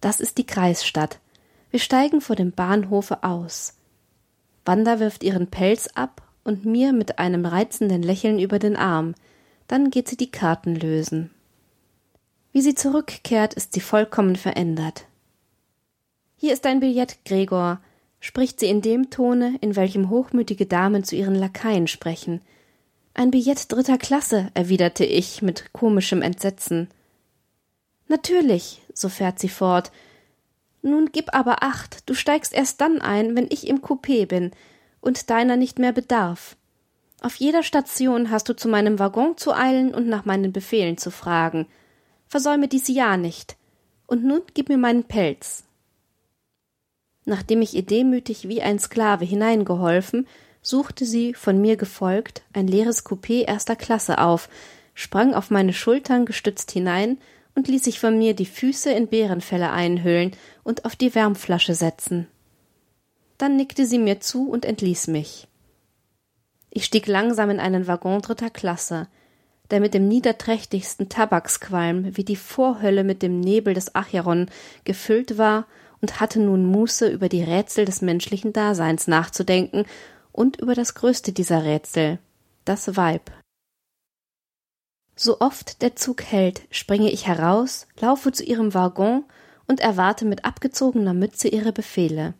Das 0.00 0.18
ist 0.18 0.38
die 0.38 0.46
Kreisstadt. 0.46 1.20
Wir 1.70 1.78
steigen 1.78 2.20
vor 2.20 2.34
dem 2.34 2.50
Bahnhofe 2.50 3.22
aus. 3.22 3.76
Wanda 4.64 4.98
wirft 4.98 5.22
ihren 5.22 5.46
Pelz 5.46 5.88
ab 5.94 6.26
und 6.44 6.64
mir 6.64 6.92
mit 6.92 7.18
einem 7.18 7.46
reizenden 7.46 8.02
Lächeln 8.02 8.38
über 8.38 8.58
den 8.58 8.76
Arm. 8.76 9.14
Dann 9.68 9.90
geht 9.90 10.08
sie 10.08 10.16
die 10.16 10.30
Karten 10.30 10.74
lösen. 10.74 11.30
Wie 12.52 12.62
sie 12.62 12.74
zurückkehrt, 12.74 13.54
ist 13.54 13.74
sie 13.74 13.80
vollkommen 13.80 14.36
verändert. 14.36 15.06
Hier 16.36 16.52
ist 16.52 16.64
dein 16.64 16.80
Billett, 16.80 17.18
Gregor, 17.24 17.80
spricht 18.18 18.60
sie 18.60 18.66
in 18.66 18.82
dem 18.82 19.10
Tone, 19.10 19.56
in 19.60 19.76
welchem 19.76 20.10
hochmütige 20.10 20.66
Damen 20.66 21.04
zu 21.04 21.14
ihren 21.14 21.34
Lakaien 21.34 21.86
sprechen. 21.86 22.40
Ein 23.14 23.30
Billett 23.30 23.70
dritter 23.70 23.98
Klasse, 23.98 24.50
erwiderte 24.54 25.04
ich 25.04 25.42
mit 25.42 25.72
komischem 25.72 26.22
Entsetzen. 26.22 26.88
Natürlich, 28.08 28.80
so 28.92 29.08
fährt 29.08 29.38
sie 29.38 29.48
fort. 29.48 29.92
Nun 30.82 31.10
gib 31.12 31.34
aber 31.34 31.62
acht, 31.62 32.08
du 32.08 32.14
steigst 32.14 32.52
erst 32.52 32.80
dann 32.80 33.00
ein, 33.00 33.36
wenn 33.36 33.46
ich 33.50 33.68
im 33.68 33.82
Coupé 33.82 34.26
bin 34.26 34.50
und 35.00 35.30
deiner 35.30 35.56
nicht 35.56 35.78
mehr 35.78 35.92
bedarf. 35.92 36.56
Auf 37.20 37.36
jeder 37.36 37.62
Station 37.62 38.30
hast 38.30 38.48
du 38.48 38.56
zu 38.56 38.68
meinem 38.68 38.98
Waggon 38.98 39.36
zu 39.36 39.52
eilen 39.52 39.94
und 39.94 40.06
nach 40.06 40.24
meinen 40.24 40.52
Befehlen 40.52 40.96
zu 40.96 41.10
fragen 41.10 41.66
versäume 42.30 42.68
dies 42.68 42.88
ja 42.88 43.16
nicht. 43.18 43.56
Und 44.06 44.24
nun 44.24 44.42
gib 44.54 44.70
mir 44.70 44.78
meinen 44.78 45.04
Pelz. 45.04 45.64
Nachdem 47.26 47.60
ich 47.60 47.74
ihr 47.74 47.82
demütig 47.82 48.48
wie 48.48 48.62
ein 48.62 48.78
Sklave 48.78 49.24
hineingeholfen, 49.24 50.26
suchte 50.62 51.04
sie, 51.04 51.34
von 51.34 51.60
mir 51.60 51.76
gefolgt, 51.76 52.42
ein 52.52 52.66
leeres 52.66 53.04
Coupé 53.04 53.46
erster 53.46 53.76
Klasse 53.76 54.18
auf, 54.18 54.48
sprang 54.94 55.34
auf 55.34 55.50
meine 55.50 55.72
Schultern 55.72 56.24
gestützt 56.24 56.70
hinein 56.70 57.18
und 57.54 57.68
ließ 57.68 57.84
sich 57.84 58.00
von 58.00 58.16
mir 58.16 58.34
die 58.34 58.46
Füße 58.46 58.90
in 58.92 59.08
Bärenfelle 59.08 59.70
einhüllen 59.70 60.32
und 60.62 60.84
auf 60.84 60.96
die 60.96 61.14
Wärmflasche 61.14 61.74
setzen. 61.74 62.28
Dann 63.40 63.56
nickte 63.56 63.86
sie 63.86 63.98
mir 63.98 64.20
zu 64.20 64.50
und 64.50 64.66
entließ 64.66 65.06
mich. 65.06 65.48
Ich 66.68 66.84
stieg 66.84 67.06
langsam 67.06 67.48
in 67.48 67.58
einen 67.58 67.86
Waggon 67.86 68.20
dritter 68.20 68.50
Klasse, 68.50 69.08
der 69.70 69.80
mit 69.80 69.94
dem 69.94 70.08
niederträchtigsten 70.08 71.08
Tabaksqualm 71.08 72.18
wie 72.18 72.24
die 72.24 72.36
Vorhölle 72.36 73.02
mit 73.02 73.22
dem 73.22 73.40
Nebel 73.40 73.72
des 73.72 73.94
Acheron 73.94 74.50
gefüllt 74.84 75.38
war 75.38 75.66
und 76.02 76.20
hatte 76.20 76.38
nun 76.38 76.66
Muße, 76.66 77.08
über 77.08 77.30
die 77.30 77.42
Rätsel 77.42 77.86
des 77.86 78.02
menschlichen 78.02 78.52
Daseins 78.52 79.06
nachzudenken 79.06 79.86
und 80.32 80.60
über 80.60 80.74
das 80.74 80.92
größte 80.92 81.32
dieser 81.32 81.64
Rätsel, 81.64 82.18
das 82.66 82.94
Weib. 82.94 83.32
So 85.16 85.40
oft 85.40 85.80
der 85.80 85.96
Zug 85.96 86.24
hält, 86.24 86.60
springe 86.70 87.10
ich 87.10 87.26
heraus, 87.26 87.86
laufe 88.00 88.32
zu 88.32 88.44
ihrem 88.44 88.74
Waggon 88.74 89.24
und 89.66 89.80
erwarte 89.80 90.26
mit 90.26 90.44
abgezogener 90.44 91.14
Mütze 91.14 91.48
ihre 91.48 91.72
Befehle. 91.72 92.34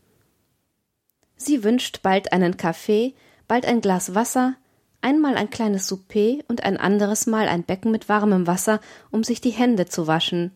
Sie 1.43 1.65
wünscht 1.65 2.03
bald 2.03 2.35
einen 2.35 2.59
Kaffee, 2.59 3.15
bald 3.49 3.65
ein 3.65 3.81
Glas 3.81 4.15
Wasser, 4.15 4.57
einmal 5.01 5.37
ein 5.37 5.49
kleines 5.49 5.87
Souper 5.87 6.37
und 6.49 6.65
ein 6.65 6.77
anderes 6.77 7.27
Mal 7.27 7.49
ein 7.49 7.63
Becken 7.63 7.91
mit 7.91 8.11
warmem 8.11 8.47
Wasser, 8.47 8.79
um 9.11 9.25
sich 9.25 9.41
die 9.41 9.49
Hände 9.49 9.87
zu 9.87 10.07
waschen. 10.07 10.53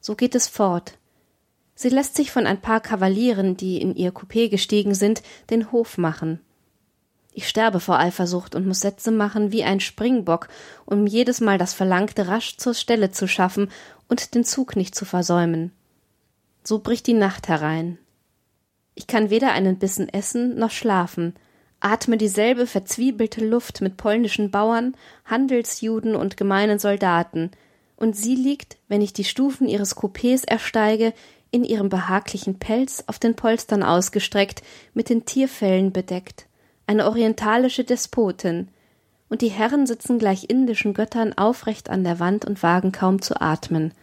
So 0.00 0.14
geht 0.14 0.36
es 0.36 0.46
fort. 0.46 0.96
Sie 1.74 1.88
lässt 1.88 2.14
sich 2.14 2.30
von 2.30 2.46
ein 2.46 2.60
paar 2.60 2.78
Kavalieren, 2.78 3.56
die 3.56 3.80
in 3.80 3.96
ihr 3.96 4.12
Coupé 4.12 4.48
gestiegen 4.48 4.94
sind, 4.94 5.24
den 5.50 5.72
Hof 5.72 5.98
machen. 5.98 6.38
Ich 7.32 7.48
sterbe 7.48 7.80
vor 7.80 7.98
Eifersucht 7.98 8.54
und 8.54 8.64
muss 8.64 8.78
Sätze 8.78 9.10
machen 9.10 9.50
wie 9.50 9.64
ein 9.64 9.80
Springbock, 9.80 10.46
um 10.86 11.08
jedes 11.08 11.40
Mal 11.40 11.58
das 11.58 11.74
Verlangte 11.74 12.28
rasch 12.28 12.58
zur 12.58 12.74
Stelle 12.74 13.10
zu 13.10 13.26
schaffen 13.26 13.72
und 14.06 14.36
den 14.36 14.44
Zug 14.44 14.76
nicht 14.76 14.94
zu 14.94 15.04
versäumen. 15.04 15.72
So 16.62 16.78
bricht 16.78 17.08
die 17.08 17.12
Nacht 17.14 17.48
herein. 17.48 17.98
Ich 18.98 19.06
kann 19.06 19.30
weder 19.30 19.52
einen 19.52 19.78
Bissen 19.78 20.08
essen 20.08 20.58
noch 20.58 20.72
schlafen, 20.72 21.34
atme 21.78 22.16
dieselbe 22.16 22.66
verzwiebelte 22.66 23.46
Luft 23.46 23.80
mit 23.80 23.96
polnischen 23.96 24.50
Bauern, 24.50 24.96
Handelsjuden 25.24 26.16
und 26.16 26.36
gemeinen 26.36 26.80
Soldaten, 26.80 27.52
und 27.94 28.16
sie 28.16 28.34
liegt, 28.34 28.76
wenn 28.88 29.00
ich 29.00 29.12
die 29.12 29.22
Stufen 29.22 29.68
ihres 29.68 29.96
Coupés 29.96 30.44
ersteige, 30.48 31.14
in 31.52 31.62
ihrem 31.62 31.90
behaglichen 31.90 32.58
Pelz 32.58 33.04
auf 33.06 33.20
den 33.20 33.36
Polstern 33.36 33.84
ausgestreckt, 33.84 34.62
mit 34.94 35.10
den 35.10 35.24
Tierfellen 35.24 35.92
bedeckt, 35.92 36.46
eine 36.88 37.06
orientalische 37.06 37.84
Despotin, 37.84 38.66
und 39.28 39.42
die 39.42 39.48
Herren 39.48 39.86
sitzen 39.86 40.18
gleich 40.18 40.50
indischen 40.50 40.92
Göttern 40.92 41.34
aufrecht 41.34 41.88
an 41.88 42.02
der 42.02 42.18
Wand 42.18 42.44
und 42.44 42.64
wagen 42.64 42.90
kaum 42.90 43.22
zu 43.22 43.40
atmen. 43.40 43.94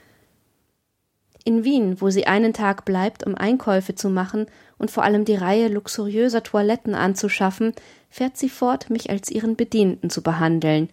In 1.44 1.66
Wien, 1.66 2.00
wo 2.00 2.10
sie 2.10 2.28
einen 2.28 2.54
Tag 2.54 2.86
bleibt, 2.86 3.26
um 3.26 3.36
Einkäufe 3.36 3.94
zu 3.94 4.10
machen 4.10 4.46
und 4.78 4.92
vor 4.92 5.04
allem 5.04 5.26
die 5.26 5.36
Reihe 5.36 5.68
luxuriöser 5.68 6.44
Toiletten 6.44 6.96
anzuschaffen, 6.96 7.74
fährt 8.10 8.38
sie 8.38 8.50
fort, 8.50 8.90
mich 8.90 9.10
als 9.10 9.30
ihren 9.30 9.56
Bedienten 9.56 10.10
zu 10.10 10.22
behandeln. 10.22 10.90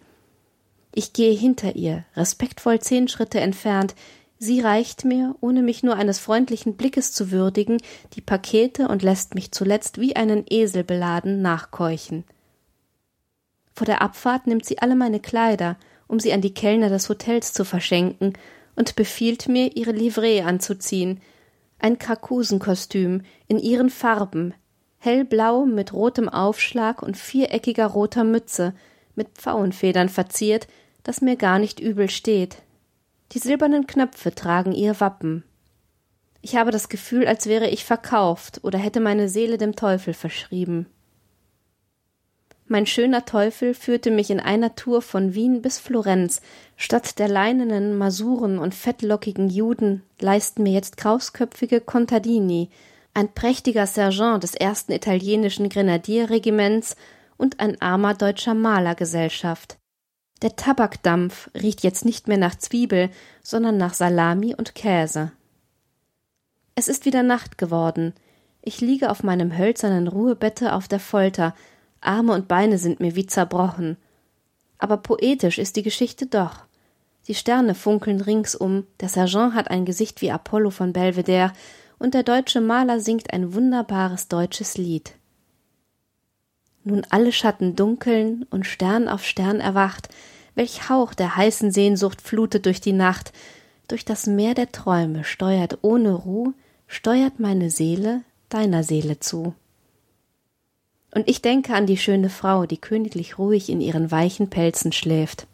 Ich 0.93 1.13
gehe 1.13 1.33
hinter 1.33 1.75
ihr, 1.75 2.05
respektvoll 2.15 2.79
zehn 2.79 3.07
Schritte 3.07 3.39
entfernt, 3.39 3.95
sie 4.37 4.61
reicht 4.61 5.05
mir, 5.05 5.35
ohne 5.41 5.61
mich 5.61 5.83
nur 5.83 5.95
eines 5.95 6.19
freundlichen 6.19 6.75
Blickes 6.75 7.11
zu 7.11 7.31
würdigen, 7.31 7.77
die 8.13 8.21
Pakete 8.21 8.87
und 8.87 9.01
lässt 9.01 9.35
mich 9.35 9.51
zuletzt 9.51 9.99
wie 9.99 10.15
einen 10.15 10.45
Esel 10.49 10.83
beladen 10.83 11.41
nachkeuchen. 11.41 12.25
Vor 13.73 13.85
der 13.85 14.01
Abfahrt 14.01 14.45
nimmt 14.45 14.65
sie 14.65 14.79
alle 14.79 14.95
meine 14.95 15.19
Kleider, 15.19 15.77
um 16.07 16.19
sie 16.19 16.31
an 16.31 16.41
die 16.41 16.53
Kellner 16.53 16.89
des 16.89 17.09
Hotels 17.09 17.53
zu 17.53 17.65
verschenken 17.65 18.33
und 18.75 18.95
befiehlt 18.95 19.47
mir, 19.47 19.75
ihre 19.75 19.91
Livree 19.91 20.41
anzuziehen, 20.41 21.21
ein 21.83 21.99
Karkusenkostüm 21.99 23.23
in 23.47 23.59
ihren 23.59 23.89
Farben, 23.89 24.53
hellblau 24.99 25.65
mit 25.65 25.91
rotem 25.91 26.29
Aufschlag 26.29 27.03
und 27.03 27.17
viereckiger 27.17 27.87
roter 27.87 28.23
Mütze, 28.23 28.73
mit 29.15 29.27
Pfauenfedern 29.37 30.07
verziert, 30.07 30.67
das 31.03 31.19
mir 31.19 31.35
gar 31.35 31.59
nicht 31.59 31.81
übel 31.81 32.09
steht. 32.09 32.63
Die 33.33 33.39
silbernen 33.39 33.85
Knöpfe 33.85 34.33
tragen 34.33 34.71
ihr 34.71 35.01
Wappen. 35.01 35.43
Ich 36.41 36.55
habe 36.55 36.71
das 36.71 36.87
Gefühl, 36.87 37.27
als 37.27 37.47
wäre 37.47 37.69
ich 37.69 37.83
verkauft 37.83 38.61
oder 38.63 38.79
hätte 38.79 39.01
meine 39.01 39.27
Seele 39.27 39.57
dem 39.57 39.75
Teufel 39.75 40.13
verschrieben. 40.13 40.87
Mein 42.73 42.87
schöner 42.87 43.23
Teufel 43.23 43.75
führte 43.75 44.09
mich 44.09 44.31
in 44.31 44.39
einer 44.39 44.73
Tour 44.73 45.03
von 45.03 45.35
Wien 45.35 45.61
bis 45.61 45.77
Florenz. 45.77 46.41
Statt 46.75 47.19
der 47.19 47.27
leinenen 47.27 47.95
Masuren 47.99 48.57
und 48.57 48.73
fettlockigen 48.73 49.47
Juden 49.51 50.01
leisten 50.19 50.63
mir 50.63 50.71
jetzt 50.73 50.97
krausköpfige 50.97 51.81
Contadini, 51.81 52.71
ein 53.13 53.31
prächtiger 53.31 53.85
Sergeant 53.85 54.41
des 54.41 54.55
ersten 54.55 54.91
italienischen 54.91 55.69
Grenadierregiments 55.69 56.95
und 57.37 57.59
ein 57.59 57.79
armer 57.79 58.15
deutscher 58.15 58.55
Malergesellschaft. 58.55 59.77
Der 60.41 60.55
Tabakdampf 60.55 61.51
riecht 61.53 61.83
jetzt 61.83 62.05
nicht 62.05 62.27
mehr 62.27 62.39
nach 62.39 62.55
Zwiebel, 62.55 63.11
sondern 63.43 63.77
nach 63.77 63.93
Salami 63.93 64.55
und 64.55 64.73
Käse. 64.73 65.31
Es 66.73 66.87
ist 66.87 67.05
wieder 67.05 67.21
Nacht 67.21 67.59
geworden. 67.59 68.15
Ich 68.63 68.81
liege 68.81 69.11
auf 69.11 69.21
meinem 69.21 69.55
hölzernen 69.55 70.07
Ruhebette 70.07 70.73
auf 70.73 70.87
der 70.87 70.99
Folter, 70.99 71.53
Arme 72.05 72.33
und 72.33 72.47
Beine 72.47 72.77
sind 72.77 72.99
mir 72.99 73.15
wie 73.15 73.25
zerbrochen. 73.25 73.97
Aber 74.77 74.97
poetisch 74.97 75.57
ist 75.57 75.75
die 75.75 75.83
Geschichte 75.83 76.25
doch. 76.25 76.65
Die 77.27 77.35
Sterne 77.35 77.73
funkeln 77.73 78.19
ringsum, 78.19 78.85
der 78.99 79.09
Sergeant 79.09 79.53
hat 79.53 79.69
ein 79.69 79.85
Gesicht 79.85 80.21
wie 80.21 80.31
Apollo 80.31 80.71
von 80.71 80.93
Belvedere, 80.93 81.53
und 81.99 82.13
der 82.13 82.23
deutsche 82.23 82.59
Maler 82.59 82.99
singt 82.99 83.31
ein 83.31 83.53
wunderbares 83.53 84.27
deutsches 84.27 84.77
Lied. 84.77 85.13
Nun 86.83 87.05
alle 87.09 87.31
Schatten 87.31 87.77
dunkeln 87.77 88.45
und 88.49 88.65
Stern 88.65 89.07
auf 89.07 89.23
Stern 89.23 89.61
erwacht, 89.61 90.09
welch 90.55 90.89
Hauch 90.89 91.13
der 91.13 91.37
heißen 91.37 91.71
Sehnsucht 91.71 92.21
flutet 92.21 92.65
durch 92.65 92.81
die 92.81 92.91
Nacht, 92.91 93.31
durch 93.87 94.03
das 94.03 94.27
Meer 94.27 94.53
der 94.53 94.71
Träume 94.71 95.23
steuert 95.23 95.79
ohne 95.81 96.13
Ruh, 96.13 96.53
steuert 96.87 97.39
meine 97.39 97.69
Seele 97.69 98.21
deiner 98.49 98.83
Seele 98.83 99.19
zu. 99.19 99.55
Und 101.13 101.29
ich 101.29 101.41
denke 101.41 101.75
an 101.75 101.85
die 101.85 101.97
schöne 101.97 102.29
Frau, 102.29 102.65
die 102.65 102.77
königlich 102.77 103.37
ruhig 103.37 103.69
in 103.69 103.81
ihren 103.81 104.09
weichen 104.09 104.49
Pelzen 104.49 104.91
schläft. 104.91 105.47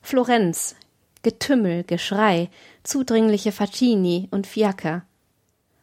Florenz, 0.00 0.76
Getümmel, 1.22 1.82
Geschrei, 1.82 2.50
zudringliche 2.84 3.50
Facchini 3.50 4.28
und 4.30 4.46
Fiaker. 4.46 5.04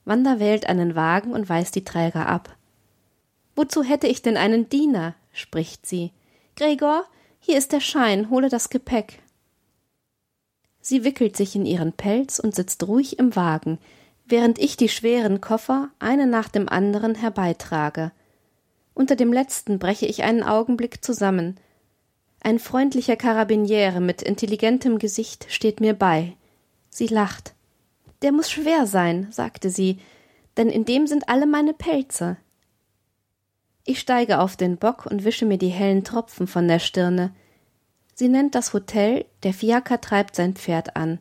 Wanda 0.05 0.39
wählt 0.39 0.67
einen 0.67 0.95
Wagen 0.95 1.33
und 1.33 1.49
weist 1.49 1.75
die 1.75 1.83
Träger 1.83 2.27
ab. 2.27 2.55
Wozu 3.55 3.83
hätte 3.83 4.07
ich 4.07 4.21
denn 4.21 4.37
einen 4.37 4.69
Diener? 4.69 5.15
spricht 5.33 5.85
sie. 5.85 6.11
Gregor, 6.55 7.05
hier 7.39 7.57
ist 7.57 7.73
der 7.73 7.81
Schein, 7.81 8.29
hole 8.29 8.47
das 8.47 8.69
Gepäck. 8.69 9.21
Sie 10.79 11.03
wickelt 11.03 11.35
sich 11.35 11.55
in 11.55 11.65
ihren 11.65 11.93
Pelz 11.93 12.39
und 12.39 12.55
sitzt 12.55 12.87
ruhig 12.87 13.19
im 13.19 13.35
Wagen, 13.35 13.79
während 14.25 14.59
ich 14.59 14.75
die 14.75 14.89
schweren 14.89 15.39
Koffer 15.41 15.89
einen 15.99 16.29
nach 16.29 16.49
dem 16.49 16.67
anderen 16.67 17.15
herbeitrage. 17.15 18.11
Unter 18.93 19.15
dem 19.15 19.31
letzten 19.31 19.79
breche 19.79 20.05
ich 20.05 20.23
einen 20.23 20.43
Augenblick 20.43 21.03
zusammen. 21.03 21.57
Ein 22.41 22.59
freundlicher 22.59 23.15
Karabiniere 23.15 24.01
mit 24.01 24.21
intelligentem 24.21 24.99
Gesicht 24.99 25.47
steht 25.49 25.79
mir 25.79 25.93
bei. 25.93 26.35
Sie 26.89 27.07
lacht. 27.07 27.53
Der 28.21 28.31
muss 28.31 28.49
schwer 28.49 28.87
sein, 28.87 29.27
sagte 29.31 29.69
sie, 29.69 29.99
denn 30.57 30.69
in 30.69 30.85
dem 30.85 31.07
sind 31.07 31.29
alle 31.29 31.45
meine 31.45 31.73
Pelze. 31.73 32.37
Ich 33.83 33.99
steige 33.99 34.39
auf 34.39 34.55
den 34.55 34.77
Bock 34.77 35.05
und 35.05 35.25
wische 35.25 35.45
mir 35.45 35.57
die 35.57 35.69
hellen 35.69 36.03
Tropfen 36.03 36.47
von 36.47 36.67
der 36.67 36.79
Stirne. 36.79 37.35
Sie 38.15 38.29
nennt 38.29 38.55
das 38.55 38.73
Hotel, 38.73 39.25
der 39.43 39.53
Fiaker 39.53 40.01
treibt 40.01 40.35
sein 40.35 40.55
Pferd 40.55 40.95
an. 40.95 41.19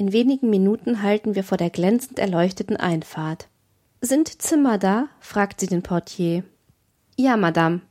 In 0.00 0.14
wenigen 0.14 0.48
Minuten 0.48 1.02
halten 1.02 1.34
wir 1.34 1.44
vor 1.44 1.58
der 1.58 1.68
glänzend 1.68 2.18
erleuchteten 2.18 2.78
Einfahrt. 2.78 3.48
Sind 4.00 4.40
Zimmer 4.40 4.78
da? 4.78 5.10
fragt 5.20 5.60
sie 5.60 5.66
den 5.66 5.82
Portier. 5.82 6.42
Ja, 7.18 7.36
Madame. 7.36 7.82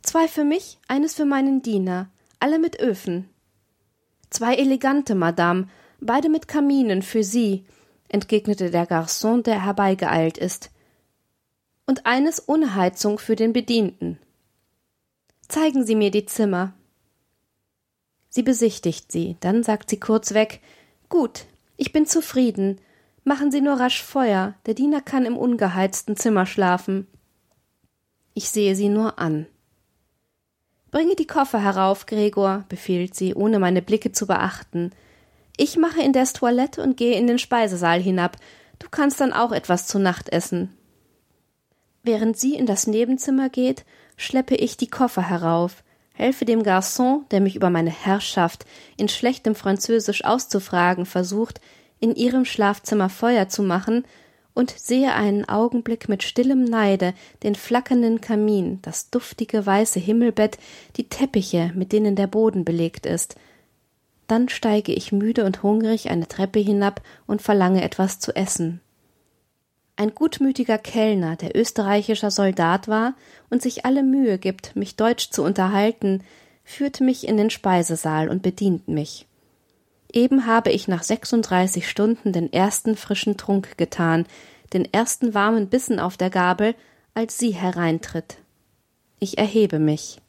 Zwei 0.00 0.28
für 0.28 0.44
mich, 0.44 0.78
eines 0.86 1.16
für 1.16 1.24
meinen 1.24 1.60
Diener, 1.60 2.08
alle 2.38 2.60
mit 2.60 2.78
Öfen. 2.78 3.28
Zwei 4.30 4.54
elegante, 4.54 5.16
Madame, 5.16 5.66
beide 6.00 6.28
mit 6.28 6.46
Kaminen 6.46 7.02
für 7.02 7.24
Sie, 7.24 7.64
entgegnete 8.08 8.70
der 8.70 8.88
Garçon, 8.88 9.42
der 9.42 9.64
herbeigeeilt 9.64 10.38
ist 10.38 10.70
und 11.84 12.06
eines 12.06 12.48
ohne 12.48 12.76
Heizung 12.76 13.18
für 13.18 13.34
den 13.34 13.52
Bedienten. 13.52 14.20
Zeigen 15.48 15.84
Sie 15.84 15.96
mir 15.96 16.12
die 16.12 16.26
Zimmer. 16.26 16.74
Sie 18.28 18.44
besichtigt 18.44 19.10
sie, 19.10 19.36
dann 19.40 19.64
sagt 19.64 19.90
sie 19.90 19.98
kurzweg 19.98 20.60
Gut, 21.08 21.46
ich 21.76 21.92
bin 21.92 22.06
zufrieden. 22.06 22.80
Machen 23.24 23.50
Sie 23.50 23.60
nur 23.60 23.74
rasch 23.74 24.02
Feuer, 24.02 24.54
der 24.66 24.74
Diener 24.74 25.00
kann 25.00 25.26
im 25.26 25.36
ungeheizten 25.36 26.16
Zimmer 26.16 26.46
schlafen. 26.46 27.06
Ich 28.34 28.50
sehe 28.50 28.74
sie 28.74 28.88
nur 28.88 29.18
an. 29.18 29.46
Bringe 30.90 31.16
die 31.16 31.26
Koffer 31.26 31.62
herauf, 31.62 32.06
Gregor, 32.06 32.64
befiehlt 32.68 33.14
sie, 33.14 33.34
ohne 33.34 33.58
meine 33.58 33.82
Blicke 33.82 34.12
zu 34.12 34.26
beachten. 34.26 34.92
Ich 35.56 35.76
mache 35.76 36.00
indes 36.00 36.32
Toilette 36.32 36.82
und 36.82 36.96
gehe 36.96 37.18
in 37.18 37.26
den 37.26 37.38
Speisesaal 37.38 38.00
hinab. 38.00 38.36
Du 38.78 38.86
kannst 38.90 39.20
dann 39.20 39.32
auch 39.32 39.52
etwas 39.52 39.86
zu 39.86 39.98
Nacht 39.98 40.28
essen. 40.30 40.72
Während 42.02 42.38
sie 42.38 42.54
in 42.54 42.64
das 42.64 42.86
Nebenzimmer 42.86 43.48
geht, 43.48 43.84
schleppe 44.16 44.54
ich 44.54 44.76
die 44.76 44.88
Koffer 44.88 45.28
herauf, 45.28 45.82
helfe 46.18 46.44
dem 46.44 46.64
Garçon, 46.64 47.20
der 47.30 47.40
mich 47.40 47.54
über 47.54 47.70
meine 47.70 47.90
Herrschaft 47.90 48.66
in 48.96 49.08
schlechtem 49.08 49.54
Französisch 49.54 50.24
auszufragen 50.24 51.06
versucht, 51.06 51.60
in 52.00 52.14
ihrem 52.14 52.44
Schlafzimmer 52.44 53.08
Feuer 53.08 53.48
zu 53.48 53.62
machen, 53.62 54.04
und 54.54 54.74
sehe 54.76 55.14
einen 55.14 55.48
Augenblick 55.48 56.08
mit 56.08 56.24
stillem 56.24 56.64
Neide 56.64 57.14
den 57.44 57.54
flackernden 57.54 58.20
Kamin, 58.20 58.80
das 58.82 59.08
duftige 59.08 59.64
weiße 59.64 60.00
Himmelbett, 60.00 60.58
die 60.96 61.08
Teppiche, 61.08 61.70
mit 61.76 61.92
denen 61.92 62.16
der 62.16 62.26
Boden 62.26 62.64
belegt 62.64 63.06
ist. 63.06 63.36
Dann 64.26 64.48
steige 64.48 64.92
ich 64.92 65.12
müde 65.12 65.44
und 65.44 65.62
hungrig 65.62 66.10
eine 66.10 66.26
Treppe 66.26 66.58
hinab 66.58 67.02
und 67.28 67.40
verlange 67.40 67.84
etwas 67.84 68.18
zu 68.18 68.34
essen 68.34 68.80
ein 69.98 70.14
gutmütiger 70.14 70.78
Kellner, 70.78 71.34
der 71.34 71.56
österreichischer 71.56 72.30
Soldat 72.30 72.86
war 72.86 73.14
und 73.50 73.62
sich 73.62 73.84
alle 73.84 74.04
Mühe 74.04 74.38
gibt, 74.38 74.76
mich 74.76 74.94
deutsch 74.94 75.30
zu 75.30 75.42
unterhalten, 75.42 76.22
führt 76.64 77.00
mich 77.00 77.26
in 77.26 77.36
den 77.36 77.50
Speisesaal 77.50 78.28
und 78.28 78.40
bedient 78.40 78.86
mich. 78.86 79.26
Eben 80.12 80.46
habe 80.46 80.70
ich 80.70 80.86
nach 80.86 81.02
sechsunddreißig 81.02 81.88
Stunden 81.88 82.32
den 82.32 82.52
ersten 82.52 82.96
frischen 82.96 83.36
Trunk 83.36 83.76
getan, 83.76 84.26
den 84.72 84.90
ersten 84.92 85.34
warmen 85.34 85.68
Bissen 85.68 85.98
auf 85.98 86.16
der 86.16 86.30
Gabel, 86.30 86.76
als 87.14 87.36
sie 87.36 87.50
hereintritt. 87.50 88.36
Ich 89.18 89.36
erhebe 89.36 89.80
mich. 89.80 90.20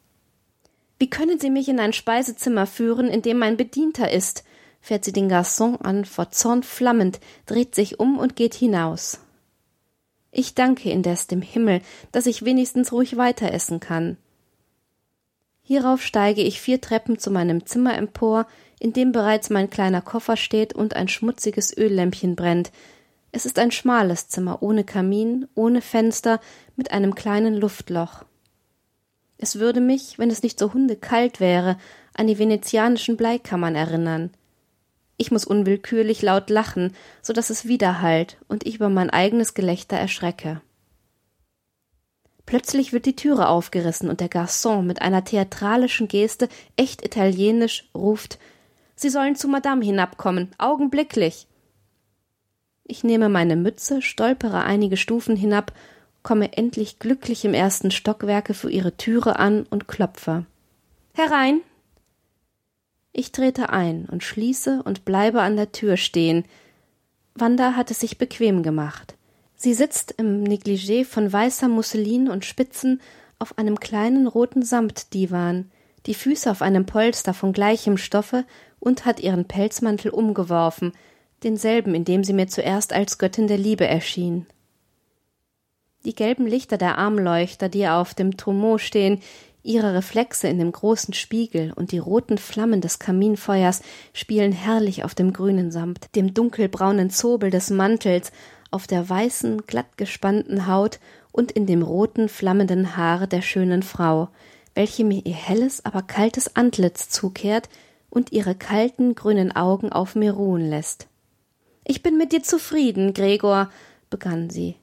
Wie 0.98 1.12
können 1.12 1.40
Sie 1.40 1.52
mich 1.52 1.70
in 1.70 1.80
ein 1.80 1.94
Speisezimmer 1.94 2.66
führen, 2.66 3.08
in 3.08 3.22
dem 3.22 3.38
mein 3.38 3.56
Bedienter 3.56 4.12
ist? 4.12 4.44
fährt 4.82 5.06
sie 5.06 5.14
den 5.14 5.32
Garçon 5.32 5.80
an, 5.82 6.06
vor 6.06 6.32
Zorn 6.32 6.64
flammend, 6.64 7.20
dreht 7.46 7.76
sich 7.76 8.00
um 8.00 8.18
und 8.18 8.36
geht 8.36 8.56
hinaus. 8.56 9.20
Ich 10.32 10.54
danke 10.54 10.92
indes 10.92 11.28
dem 11.28 11.42
Himmel, 11.42 11.82
dass 12.12 12.26
ich 12.26 12.46
wenigstens 12.46 12.92
ruhig 12.92 13.18
weiter 13.18 13.52
essen 13.52 13.80
kann. 13.80 14.18
Hierauf 15.62 16.02
steige 16.02 16.42
ich 16.42 16.62
vier 16.62 16.82
Treppen 16.82 17.20
zu 17.20 17.32
meinem 17.32 17.66
Zimmer 17.66 17.96
empor, 17.96 18.48
in 18.80 18.94
dem 18.94 19.12
bereits 19.12 19.50
mein 19.50 19.70
kleiner 19.70 20.02
Koffer 20.02 20.38
steht 20.38 20.74
und 20.74 20.96
ein 20.96 21.08
schmutziges 21.08 21.76
Öllämpchen 21.76 22.36
brennt. 22.36 22.72
Es 23.32 23.46
ist 23.46 23.60
ein 23.60 23.72
schmales 23.72 24.30
Zimmer, 24.30 24.64
ohne 24.64 24.84
Kamin, 24.84 25.48
ohne 25.54 25.82
Fenster, 25.82 26.40
mit 26.76 26.92
einem 26.92 27.14
kleinen 27.14 27.56
Luftloch. 27.56 28.24
Es 29.38 29.60
würde 29.60 29.80
mich, 29.80 30.18
wenn 30.18 30.32
es 30.32 30.44
nicht 30.44 30.60
so 30.60 30.74
hundekalt 30.74 31.40
wäre, 31.40 31.78
an 32.14 32.28
die 32.28 32.40
venezianischen 32.40 33.16
Bleikammern 33.16 33.76
erinnern. 33.76 34.32
Ich 35.22 35.32
muss 35.32 35.44
unwillkürlich 35.44 36.22
laut 36.22 36.50
lachen, 36.50 36.96
so 37.22 37.34
dass 37.34 37.50
es 37.50 37.68
widerhallt 37.68 38.38
und 38.48 38.66
ich 38.66 38.76
über 38.76 38.88
mein 38.88 39.10
eigenes 39.10 39.54
Gelächter 39.54 39.98
erschrecke. 39.98 40.62
Plötzlich 42.46 42.94
wird 42.94 43.06
die 43.06 43.18
Türe 43.18 43.50
aufgerissen 43.50 44.10
und 44.10 44.22
der 44.22 44.30
Garçon 44.30 44.84
mit 44.84 45.02
einer 45.02 45.26
theatralischen 45.26 46.08
Geste, 46.08 46.48
echt 46.78 47.06
italienisch, 47.06 47.90
ruft 47.94 48.40
Sie 48.96 49.10
sollen 49.10 49.36
zu 49.36 49.48
Madame 49.48 49.84
hinabkommen, 49.86 50.52
augenblicklich. 50.58 51.48
Ich 52.84 53.06
nehme 53.06 53.30
meine 53.30 53.56
Mütze, 53.56 54.02
stolpere 54.02 54.64
einige 54.64 54.98
Stufen 54.98 55.36
hinab, 55.36 55.74
komme 56.22 56.58
endlich 56.58 57.00
glücklich 57.00 57.46
im 57.46 57.54
ersten 57.54 57.92
Stockwerke 57.92 58.54
für 58.54 58.70
ihre 58.70 58.98
Türe 58.98 59.40
an 59.40 59.66
und 59.70 59.88
klopfe. 59.88 60.46
Herein, 61.14 61.62
ich 63.12 63.32
trete 63.32 63.70
ein 63.70 64.06
und 64.06 64.24
schließe 64.24 64.84
und 64.84 65.06
bleibe 65.06 65.42
an 65.42 65.56
der 65.56 65.72
Tür 65.72 65.98
stehen. 65.98 66.46
Wanda 67.36 67.76
hat 67.76 67.92
es 67.92 68.00
sich 68.00 68.18
bequem 68.18 68.64
gemacht. 68.64 69.16
Sie 69.56 69.74
sitzt 69.74 70.14
im 70.18 70.44
Negligé 70.44 71.06
von 71.06 71.32
weißer 71.32 71.68
Musselin 71.68 72.30
und 72.30 72.46
Spitzen 72.46 73.02
auf 73.40 73.58
einem 73.58 73.80
kleinen 73.80 74.28
roten 74.28 74.64
Samtdivan, 74.64 75.72
die 76.06 76.14
Füße 76.14 76.50
auf 76.50 76.62
einem 76.62 76.86
Polster 76.86 77.34
von 77.34 77.52
gleichem 77.52 77.98
Stoffe 77.98 78.46
und 78.80 79.06
hat 79.06 79.20
ihren 79.20 79.46
Pelzmantel 79.46 80.12
umgeworfen, 80.12 80.94
denselben, 81.44 81.96
in 81.96 82.06
dem 82.06 82.24
sie 82.24 82.34
mir 82.34 82.48
zuerst 82.48 82.94
als 82.94 83.18
Göttin 83.18 83.48
der 83.48 83.58
Liebe 83.58 83.86
erschien. 83.86 84.46
Die 86.06 86.16
gelben 86.16 86.48
Lichter 86.48 86.78
der 86.78 86.98
Armleuchter, 86.98 87.68
die 87.68 87.88
auf 87.88 88.14
dem 88.14 88.38
Trumeau 88.38 88.78
stehen, 88.78 89.22
Ihre 89.62 89.94
Reflexe 89.94 90.48
in 90.48 90.58
dem 90.58 90.72
großen 90.72 91.14
Spiegel 91.14 91.74
und 91.76 91.92
die 91.92 91.98
roten 91.98 92.38
Flammen 92.38 92.80
des 92.80 93.00
Kaminfeuers 93.00 93.82
spielen 94.14 94.52
herrlich 94.52 95.04
auf 95.04 95.16
dem 95.16 95.34
grünen 95.34 95.72
Samt, 95.72 96.16
dem 96.16 96.34
dunkelbraunen 96.34 97.10
Zobel 97.10 97.50
des 97.50 97.70
Mantels, 97.70 98.32
auf 98.72 98.88
der 98.88 99.10
weißen, 99.10 99.66
glattgespannten 99.66 100.68
Haut 100.68 101.00
und 101.32 101.52
in 101.52 101.66
dem 101.66 101.82
roten, 101.82 102.30
flammenden 102.30 102.96
Haare 102.96 103.28
der 103.28 103.42
schönen 103.42 103.84
Frau, 103.84 104.30
welche 104.76 105.04
mir 105.04 105.26
ihr 105.26 105.36
helles, 105.36 105.84
aber 105.84 106.04
kaltes 106.04 106.56
Antlitz 106.56 107.10
zukehrt 107.10 107.68
und 108.10 108.32
ihre 108.32 108.56
kalten, 108.56 109.16
grünen 109.16 109.56
Augen 109.56 109.92
auf 109.92 110.16
mir 110.16 110.34
ruhen 110.34 110.70
lässt. 110.70 111.08
Ich 111.84 112.02
bin 112.02 112.18
mit 112.18 112.32
dir 112.32 112.44
zufrieden, 112.44 113.14
Gregor, 113.14 113.70
begann 114.10 114.50
sie. 114.50 114.76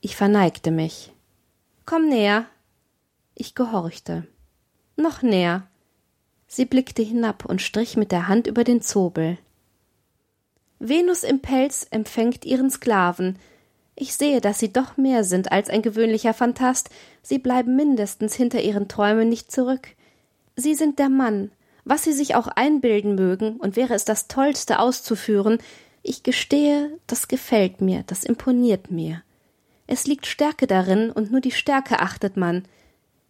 Ich 0.00 0.16
verneigte 0.16 0.70
mich. 0.70 1.12
Komm 1.84 2.08
näher, 2.08 2.46
ich 3.40 3.54
gehorchte. 3.54 4.26
Noch 4.96 5.22
näher. 5.22 5.66
Sie 6.46 6.64
blickte 6.64 7.02
hinab 7.02 7.44
und 7.44 7.62
strich 7.62 7.96
mit 7.96 8.12
der 8.12 8.28
Hand 8.28 8.46
über 8.46 8.64
den 8.64 8.82
Zobel. 8.82 9.38
Venus 10.78 11.22
im 11.22 11.40
Pelz 11.40 11.86
empfängt 11.90 12.44
ihren 12.44 12.70
Sklaven. 12.70 13.38
Ich 13.94 14.14
sehe, 14.14 14.40
dass 14.40 14.58
sie 14.58 14.72
doch 14.72 14.96
mehr 14.96 15.24
sind 15.24 15.52
als 15.52 15.68
ein 15.68 15.82
gewöhnlicher 15.82 16.34
Phantast. 16.34 16.90
Sie 17.22 17.38
bleiben 17.38 17.76
mindestens 17.76 18.34
hinter 18.34 18.60
ihren 18.62 18.88
Träumen 18.88 19.28
nicht 19.28 19.52
zurück. 19.52 19.88
Sie 20.56 20.74
sind 20.74 20.98
der 20.98 21.08
Mann. 21.08 21.50
Was 21.84 22.04
sie 22.04 22.12
sich 22.12 22.34
auch 22.34 22.46
einbilden 22.46 23.14
mögen, 23.14 23.56
und 23.56 23.76
wäre 23.76 23.94
es 23.94 24.04
das 24.04 24.28
Tollste 24.28 24.78
auszuführen, 24.78 25.58
ich 26.02 26.22
gestehe, 26.22 26.98
das 27.06 27.28
gefällt 27.28 27.80
mir, 27.80 28.04
das 28.06 28.24
imponiert 28.24 28.90
mir. 28.90 29.22
Es 29.86 30.06
liegt 30.06 30.26
Stärke 30.26 30.66
darin, 30.66 31.10
und 31.10 31.30
nur 31.30 31.40
die 31.40 31.50
Stärke 31.50 32.00
achtet 32.00 32.36
man. 32.36 32.64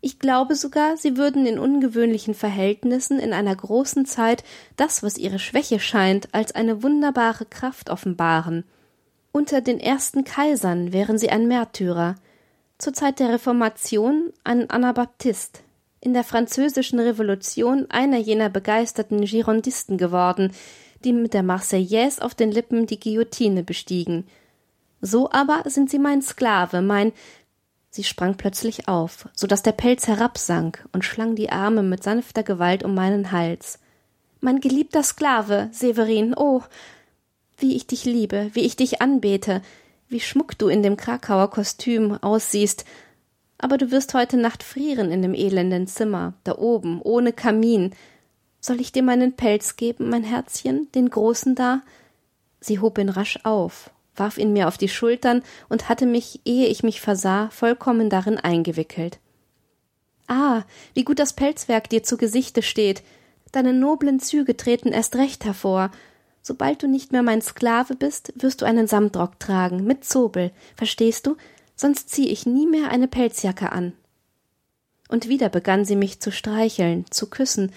Ich 0.02 0.18
glaube 0.18 0.54
sogar, 0.54 0.96
sie 0.96 1.16
würden 1.16 1.44
in 1.44 1.58
ungewöhnlichen 1.58 2.34
Verhältnissen 2.34 3.18
in 3.18 3.32
einer 3.32 3.54
großen 3.54 4.06
Zeit 4.06 4.44
das, 4.76 5.02
was 5.02 5.18
ihre 5.18 5.38
Schwäche 5.38 5.78
scheint, 5.78 6.28
als 6.32 6.52
eine 6.52 6.82
wunderbare 6.82 7.44
Kraft 7.44 7.90
offenbaren. 7.90 8.64
Unter 9.32 9.60
den 9.60 9.78
ersten 9.78 10.24
Kaisern 10.24 10.92
wären 10.92 11.18
sie 11.18 11.30
ein 11.30 11.46
Märtyrer, 11.46 12.16
zur 12.78 12.94
Zeit 12.94 13.20
der 13.20 13.28
Reformation 13.28 14.32
ein 14.42 14.70
Anabaptist, 14.70 15.62
in 16.00 16.14
der 16.14 16.24
französischen 16.24 16.98
Revolution 16.98 17.86
einer 17.90 18.16
jener 18.16 18.48
begeisterten 18.48 19.24
Girondisten 19.26 19.98
geworden, 19.98 20.52
die 21.04 21.12
mit 21.12 21.34
der 21.34 21.42
Marseillaise 21.42 22.22
auf 22.22 22.34
den 22.34 22.50
Lippen 22.50 22.86
die 22.86 22.98
Guillotine 22.98 23.62
bestiegen. 23.62 24.24
So 25.02 25.30
aber 25.30 25.62
sind 25.68 25.90
sie 25.90 25.98
mein 25.98 26.22
Sklave, 26.22 26.82
mein 26.82 27.12
Sie 27.90 28.04
sprang 28.04 28.36
plötzlich 28.36 28.86
auf, 28.86 29.28
so 29.34 29.48
dass 29.48 29.62
der 29.62 29.72
Pelz 29.72 30.06
herabsank 30.06 30.88
und 30.92 31.04
schlang 31.04 31.34
die 31.34 31.50
Arme 31.50 31.82
mit 31.82 32.04
sanfter 32.04 32.44
Gewalt 32.44 32.84
um 32.84 32.94
meinen 32.94 33.32
Hals. 33.32 33.80
Mein 34.40 34.60
geliebter 34.60 35.02
Sklave, 35.02 35.68
Severin, 35.72 36.34
oh, 36.36 36.62
wie 37.58 37.76
ich 37.76 37.88
dich 37.88 38.04
liebe, 38.04 38.50
wie 38.52 38.60
ich 38.60 38.76
dich 38.76 39.02
anbete, 39.02 39.60
wie 40.08 40.20
schmuck 40.20 40.56
du 40.56 40.68
in 40.68 40.82
dem 40.82 40.96
Krakauer 40.96 41.50
Kostüm 41.50 42.16
aussiehst, 42.22 42.84
aber 43.58 43.76
du 43.76 43.90
wirst 43.90 44.14
heute 44.14 44.38
Nacht 44.38 44.62
frieren 44.62 45.10
in 45.10 45.20
dem 45.20 45.34
elenden 45.34 45.86
Zimmer, 45.86 46.34
da 46.44 46.56
oben, 46.56 47.02
ohne 47.02 47.32
Kamin. 47.32 47.94
Soll 48.60 48.80
ich 48.80 48.92
dir 48.92 49.02
meinen 49.02 49.34
Pelz 49.34 49.76
geben, 49.76 50.08
mein 50.08 50.24
Herzchen, 50.24 50.90
den 50.94 51.10
großen 51.10 51.54
da? 51.54 51.82
Sie 52.60 52.78
hob 52.78 52.98
ihn 52.98 53.10
rasch 53.10 53.40
auf, 53.44 53.90
warf 54.20 54.38
ihn 54.38 54.52
mir 54.52 54.68
auf 54.68 54.78
die 54.78 54.88
Schultern 54.88 55.42
und 55.68 55.88
hatte 55.88 56.06
mich, 56.06 56.40
ehe 56.44 56.68
ich 56.68 56.84
mich 56.84 57.00
versah, 57.00 57.50
vollkommen 57.50 58.10
darin 58.10 58.36
eingewickelt. 58.36 59.18
Ah, 60.28 60.62
wie 60.94 61.02
gut 61.02 61.18
das 61.18 61.32
Pelzwerk 61.32 61.88
dir 61.88 62.04
zu 62.04 62.16
Gesichte 62.16 62.62
steht. 62.62 63.02
Deine 63.50 63.72
noblen 63.72 64.20
Züge 64.20 64.56
treten 64.56 64.92
erst 64.92 65.16
recht 65.16 65.44
hervor. 65.44 65.90
Sobald 66.42 66.82
du 66.82 66.86
nicht 66.86 67.10
mehr 67.10 67.22
mein 67.22 67.42
Sklave 67.42 67.96
bist, 67.96 68.32
wirst 68.36 68.60
du 68.60 68.64
einen 68.64 68.86
Samtrock 68.86 69.40
tragen, 69.40 69.82
mit 69.84 70.04
Zobel, 70.04 70.52
verstehst 70.76 71.26
du? 71.26 71.36
sonst 71.80 72.10
zieh 72.10 72.28
ich 72.28 72.44
nie 72.44 72.66
mehr 72.66 72.90
eine 72.90 73.08
Pelzjacke 73.08 73.72
an. 73.72 73.94
Und 75.08 75.28
wieder 75.28 75.48
begann 75.48 75.86
sie 75.86 75.96
mich 75.96 76.20
zu 76.20 76.30
streicheln, 76.30 77.06
zu 77.10 77.30
küssen. 77.30 77.72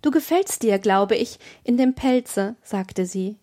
Du 0.00 0.10
gefällst 0.10 0.62
dir, 0.62 0.78
glaube 0.78 1.14
ich, 1.14 1.38
in 1.62 1.76
dem 1.76 1.94
Pelze, 1.94 2.56
sagte 2.62 3.04
sie. 3.04 3.36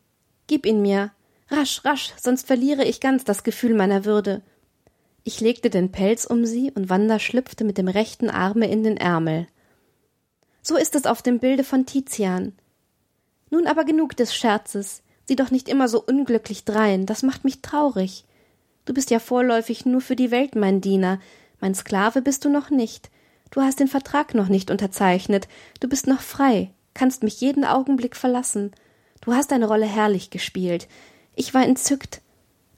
Gib 0.48 0.66
ihn 0.66 0.82
mir. 0.82 1.12
Rasch, 1.52 1.84
rasch, 1.84 2.14
sonst 2.18 2.48
verliere 2.48 2.86
ich 2.86 3.02
ganz 3.02 3.26
das 3.26 3.44
Gefühl 3.44 3.74
meiner 3.74 4.06
Würde. 4.06 4.42
Ich 5.24 5.42
legte 5.42 5.70
den 5.70 5.92
Pelz 5.92 6.26
um 6.26 6.46
sie 6.46 6.72
und 6.72 6.90
Wanda 6.90 7.20
schlüpfte 7.20 7.66
mit 7.66 7.78
dem 7.78 7.90
rechten 7.90 8.30
Arme 8.30 8.72
in 8.72 8.84
den 8.84 8.96
Ärmel. 8.96 9.48
So 10.62 10.78
ist 10.78 10.96
es 10.96 11.06
auf 11.06 11.22
dem 11.22 11.40
Bilde 11.40 11.66
von 11.66 11.86
Tizian. 11.86 12.54
Nun 13.50 13.68
aber 13.68 13.84
genug 13.84 14.16
des 14.16 14.34
Scherzes. 14.34 15.04
Sieh 15.28 15.36
doch 15.36 15.52
nicht 15.52 15.68
immer 15.68 15.90
so 15.90 16.02
unglücklich 16.02 16.64
drein, 16.64 17.06
das 17.06 17.22
macht 17.22 17.44
mich 17.44 17.62
traurig. 17.62 18.26
Du 18.86 18.94
bist 18.94 19.12
ja 19.12 19.20
vorläufig 19.20 19.86
nur 19.86 20.02
für 20.02 20.16
die 20.16 20.32
Welt 20.32 20.56
mein 20.56 20.82
Diener, 20.82 21.20
mein 21.60 21.76
Sklave 21.76 22.22
bist 22.22 22.46
du 22.46 22.50
noch 22.50 22.70
nicht. 22.70 23.12
Du 23.52 23.62
hast 23.62 23.80
den 23.80 23.88
Vertrag 23.88 24.34
noch 24.34 24.48
nicht 24.48 24.72
unterzeichnet, 24.72 25.48
du 25.82 25.90
bist 25.90 26.08
noch 26.08 26.22
frei, 26.22 26.72
kannst 26.94 27.24
mich 27.24 27.42
jeden 27.42 27.66
Augenblick 27.66 28.16
verlassen. 28.16 28.72
Du 29.20 29.34
hast 29.34 29.52
deine 29.52 29.68
Rolle 29.68 29.86
herrlich 29.86 30.32
gespielt. 30.32 30.88
Ich 31.36 31.54
war 31.54 31.64
entzückt. 31.64 32.22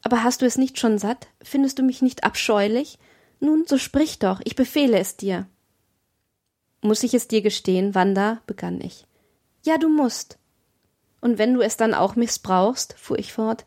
Aber 0.02 0.24
hast 0.24 0.42
du 0.42 0.46
es 0.46 0.58
nicht 0.58 0.80
schon 0.80 0.98
satt? 0.98 1.28
Findest 1.42 1.80
du 1.80 1.84
mich 1.84 2.02
nicht 2.02 2.24
abscheulich? 2.24 3.00
Nun, 3.40 3.66
so 3.68 3.78
sprich 3.78 4.20
doch, 4.20 4.42
ich 4.44 4.56
befehle 4.56 4.98
es 4.98 5.18
dir. 5.18 5.48
Muss 6.82 7.04
ich 7.04 7.14
es 7.14 7.28
dir 7.28 7.42
gestehen, 7.42 7.96
Wanda? 7.96 8.42
begann 8.46 8.82
ich. 8.82 9.06
Ja, 9.66 9.78
du 9.78 9.88
musst. 9.88 10.38
Und 11.22 11.38
wenn 11.38 11.54
du 11.54 11.62
es 11.62 11.78
dann 11.78 11.94
auch 11.94 12.18
missbrauchst, 12.18 12.96
fuhr 12.98 13.18
ich 13.18 13.32
fort, 13.32 13.66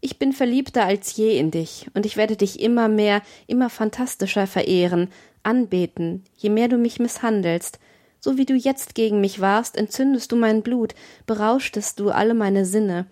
ich 0.00 0.18
bin 0.18 0.32
verliebter 0.32 0.84
als 0.84 1.16
je 1.16 1.38
in 1.38 1.50
dich, 1.50 1.86
und 1.94 2.06
ich 2.06 2.16
werde 2.16 2.36
dich 2.36 2.60
immer 2.60 2.88
mehr, 2.88 3.22
immer 3.46 3.70
fantastischer 3.70 4.46
verehren, 4.46 5.10
anbeten, 5.42 6.24
je 6.36 6.50
mehr 6.50 6.68
du 6.68 6.76
mich 6.76 7.00
misshandelst. 7.00 7.78
So 8.20 8.36
wie 8.36 8.46
du 8.46 8.54
jetzt 8.54 8.94
gegen 8.94 9.20
mich 9.20 9.40
warst, 9.40 9.76
entzündest 9.76 10.30
du 10.30 10.36
mein 10.36 10.62
Blut, 10.62 10.94
berauschtest 11.26 11.98
du 11.98 12.10
alle 12.10 12.34
meine 12.34 12.64
Sinne. 12.66 13.06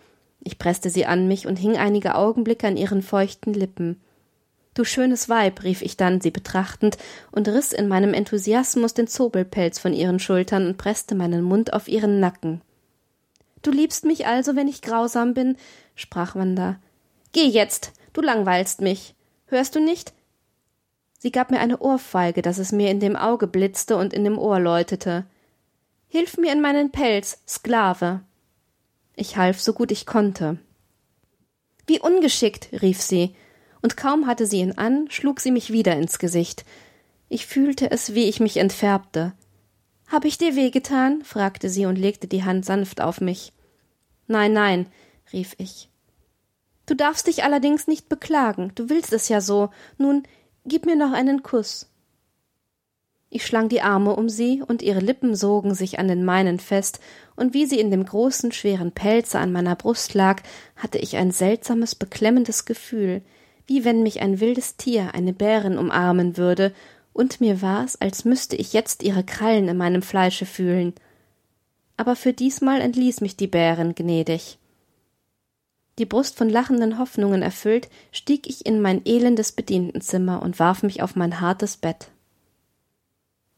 Ich 0.47 0.59
presste 0.59 0.91
sie 0.91 1.07
an 1.07 1.27
mich 1.27 1.49
und 1.49 1.57
hing 1.57 1.77
einige 1.77 2.15
Augenblicke 2.15 2.69
an 2.69 2.77
ihren 2.77 3.03
feuchten 3.03 3.53
Lippen. 3.53 4.01
Du 4.75 4.85
schönes 4.85 5.29
Weib, 5.29 5.65
rief 5.65 5.83
ich 5.83 5.97
dann, 5.97 6.21
sie 6.21 6.31
betrachtend, 6.31 6.99
und 7.33 7.49
riß 7.49 7.73
in 7.73 7.89
meinem 7.89 8.15
Enthusiasmus 8.15 8.95
den 8.95 9.09
Zobelpelz 9.09 9.81
von 9.81 9.93
ihren 9.93 10.21
Schultern 10.21 10.69
und 10.69 10.77
presste 10.77 11.17
meinen 11.17 11.43
Mund 11.43 11.73
auf 11.73 11.89
ihren 11.89 12.21
Nacken. 12.21 12.61
Du 13.63 13.73
liebst 13.73 14.05
mich 14.05 14.29
also, 14.29 14.55
wenn 14.55 14.69
ich 14.69 14.83
grausam 14.83 15.35
bin, 15.35 15.57
sprach 15.97 16.37
Wanda. 16.37 16.79
Geh 17.33 17.49
jetzt, 17.49 17.93
du 18.13 18.21
langweilst 18.21 18.81
mich. 18.81 19.17
Hörst 19.47 19.75
du 19.75 19.81
nicht? 19.81 20.13
Sie 21.19 21.33
gab 21.33 21.51
mir 21.51 21.59
eine 21.59 21.79
Ohrfeige, 21.79 22.41
dass 22.41 22.59
es 22.59 22.71
mir 22.71 22.93
in 22.93 23.01
dem 23.01 23.17
Auge 23.17 23.49
blitzte 23.49 23.97
und 23.97 24.15
in 24.15 24.23
dem 24.23 24.39
Ohr 24.39 24.61
läutete. 24.61 25.27
Hilf 26.07 26.37
mir 26.37 26.53
in 26.53 26.61
meinen 26.61 26.93
Pelz, 26.93 27.43
Sklave. 27.49 28.21
Ich 29.17 29.37
half 29.37 29.61
so 29.61 29.73
gut 29.73 29.91
ich 29.91 30.07
konnte. 30.07 30.59
Wie 31.87 32.01
ungeschickt, 32.01 32.69
rief 32.83 33.01
sie, 33.01 33.35
und 33.83 33.97
kaum 33.97 34.27
hatte 34.27 34.47
sie 34.47 34.61
ihn 34.61 34.73
an, 34.73 35.09
schlug 35.11 35.41
sie 35.41 35.51
mich 35.51 35.73
wieder 35.73 35.97
ins 35.97 36.19
Gesicht. 36.19 36.65
Ich 37.29 37.47
fühlte 37.47 37.91
es, 37.91 38.15
wie 38.15 38.25
ich 38.25 38.41
mich 38.41 38.59
entfärbte. 38.59 39.33
Hab 40.09 40.25
ich 40.25 40.39
dir 40.39 40.55
weh 40.55 40.71
getan? 40.71 41.23
fragte 41.25 41.69
sie 41.69 41.87
und 41.87 41.97
legte 41.97 42.29
die 42.29 42.45
Hand 42.45 42.65
sanft 42.65 43.01
auf 43.01 43.21
mich. 43.21 43.53
Nein, 44.27 44.53
nein, 44.53 44.87
rief 45.33 45.55
ich. 45.59 45.89
Du 46.85 46.95
darfst 46.95 47.27
dich 47.27 47.43
allerdings 47.43 47.87
nicht 47.87 48.09
beklagen, 48.09 48.73
du 48.75 48.89
willst 48.89 49.13
es 49.13 49.29
ja 49.29 49.41
so. 49.41 49.71
Nun, 49.99 50.23
gib 50.65 50.87
mir 50.87 50.97
noch 50.97 51.13
einen 51.13 51.43
Kuss. 51.43 51.89
Ich 53.37 53.45
schlang 53.45 53.69
die 53.69 53.83
Arme 53.83 54.17
um 54.17 54.31
sie, 54.31 54.63
und 54.67 54.81
ihre 54.81 55.01
Lippen 55.01 55.37
sogen 55.37 55.75
sich 55.75 55.99
an 55.99 56.09
den 56.09 56.25
meinen 56.25 56.59
fest, 56.59 57.01
und 57.37 57.53
wie 57.53 57.67
sie 57.67 57.79
in 57.79 57.91
dem 57.91 58.07
großen, 58.07 58.51
schweren 58.51 58.93
Pelze 58.93 59.39
an 59.39 59.53
meiner 59.53 59.77
Brust 59.77 60.15
lag, 60.15 60.43
hatte 60.75 60.97
ich 60.97 61.17
ein 61.17 61.31
seltsames, 61.31 61.95
beklemmendes 61.95 62.65
Gefühl, 62.65 63.21
wie 63.67 63.85
wenn 63.85 64.03
mich 64.03 64.23
ein 64.23 64.41
wildes 64.41 64.77
Tier, 64.77 65.15
eine 65.15 65.35
Bärin 65.35 65.77
umarmen 65.77 66.39
würde, 66.39 66.73
und 67.13 67.41
mir 67.43 67.61
war's, 67.61 68.01
als 68.01 68.25
müsste 68.25 68.57
ich 68.57 68.73
jetzt 68.73 69.03
ihre 69.03 69.25
Krallen 69.25 69.69
in 69.69 69.77
meinem 69.77 70.03
Fleische 70.03 70.47
fühlen 70.47 70.95
aber 71.97 72.17
für 72.17 72.33
diesmal 72.33 72.81
entließ 72.81 73.21
mich 73.21 73.37
die 73.37 73.47
Bärin 73.47 73.95
gnädig. 73.95 74.59
Die 75.99 76.05
Brust 76.05 76.37
von 76.37 76.51
lachenden 76.51 76.99
Hoffnungen 76.99 77.41
erfüllt, 77.41 77.89
stieg 78.13 78.47
ich 78.49 78.67
in 78.67 78.83
mein 78.83 79.01
elendes 79.07 79.53
Bedientenzimmer 79.53 80.43
und 80.43 80.59
warf 80.59 80.83
mich 80.83 81.03
auf 81.03 81.17
mein 81.17 81.41
hartes 81.41 81.79
Bett. 81.79 82.09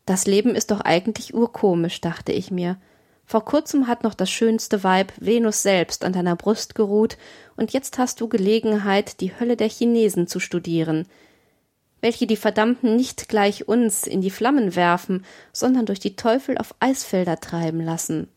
Das 0.08 0.26
Leben 0.26 0.54
ist 0.54 0.70
doch 0.70 0.80
eigentlich 0.80 1.34
urkomisch, 1.34 2.00
dachte 2.00 2.32
ich 2.32 2.50
mir. 2.50 2.78
Vor 3.26 3.44
kurzem 3.44 3.88
hat 3.88 4.04
noch 4.04 4.14
das 4.14 4.30
schönste 4.30 4.82
Weib, 4.82 5.12
Venus 5.18 5.62
selbst, 5.62 6.02
an 6.02 6.14
deiner 6.14 6.34
Brust 6.34 6.74
geruht, 6.74 7.18
und 7.56 7.74
jetzt 7.74 7.98
hast 7.98 8.22
du 8.22 8.26
Gelegenheit, 8.26 9.20
die 9.20 9.38
Hölle 9.38 9.54
der 9.54 9.68
Chinesen 9.68 10.26
zu 10.26 10.40
studieren, 10.40 11.06
welche 12.00 12.26
die 12.26 12.36
Verdammten 12.36 12.96
nicht 12.96 13.28
gleich 13.28 13.68
uns 13.68 14.06
in 14.06 14.22
die 14.22 14.30
Flammen 14.30 14.74
werfen, 14.74 15.26
sondern 15.52 15.84
durch 15.84 16.00
die 16.00 16.16
Teufel 16.16 16.56
auf 16.56 16.74
Eisfelder 16.80 17.38
treiben 17.38 17.82
lassen. 17.82 18.28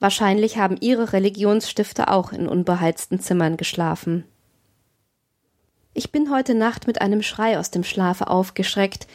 Wahrscheinlich 0.00 0.56
haben 0.56 0.78
ihre 0.80 1.12
Religionsstifter 1.12 2.10
auch 2.10 2.32
in 2.32 2.48
unbeheizten 2.48 3.20
Zimmern 3.20 3.58
geschlafen. 3.58 4.24
Ich 5.92 6.10
bin 6.12 6.30
heute 6.30 6.54
Nacht 6.54 6.86
mit 6.86 7.02
einem 7.02 7.20
Schrei 7.20 7.58
aus 7.58 7.70
dem 7.70 7.84
Schlafe 7.84 8.28
aufgeschreckt. 8.28 9.06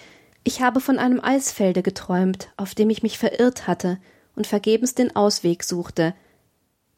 Ich 0.43 0.61
habe 0.61 0.79
von 0.79 0.99
einem 0.99 1.19
Eisfelde 1.23 1.83
geträumt, 1.83 2.49
auf 2.57 2.75
dem 2.75 2.89
ich 2.89 3.03
mich 3.03 3.17
verirrt 3.17 3.67
hatte 3.67 3.99
und 4.35 4.47
vergebens 4.47 4.95
den 4.95 5.15
Ausweg 5.15 5.63
suchte, 5.63 6.13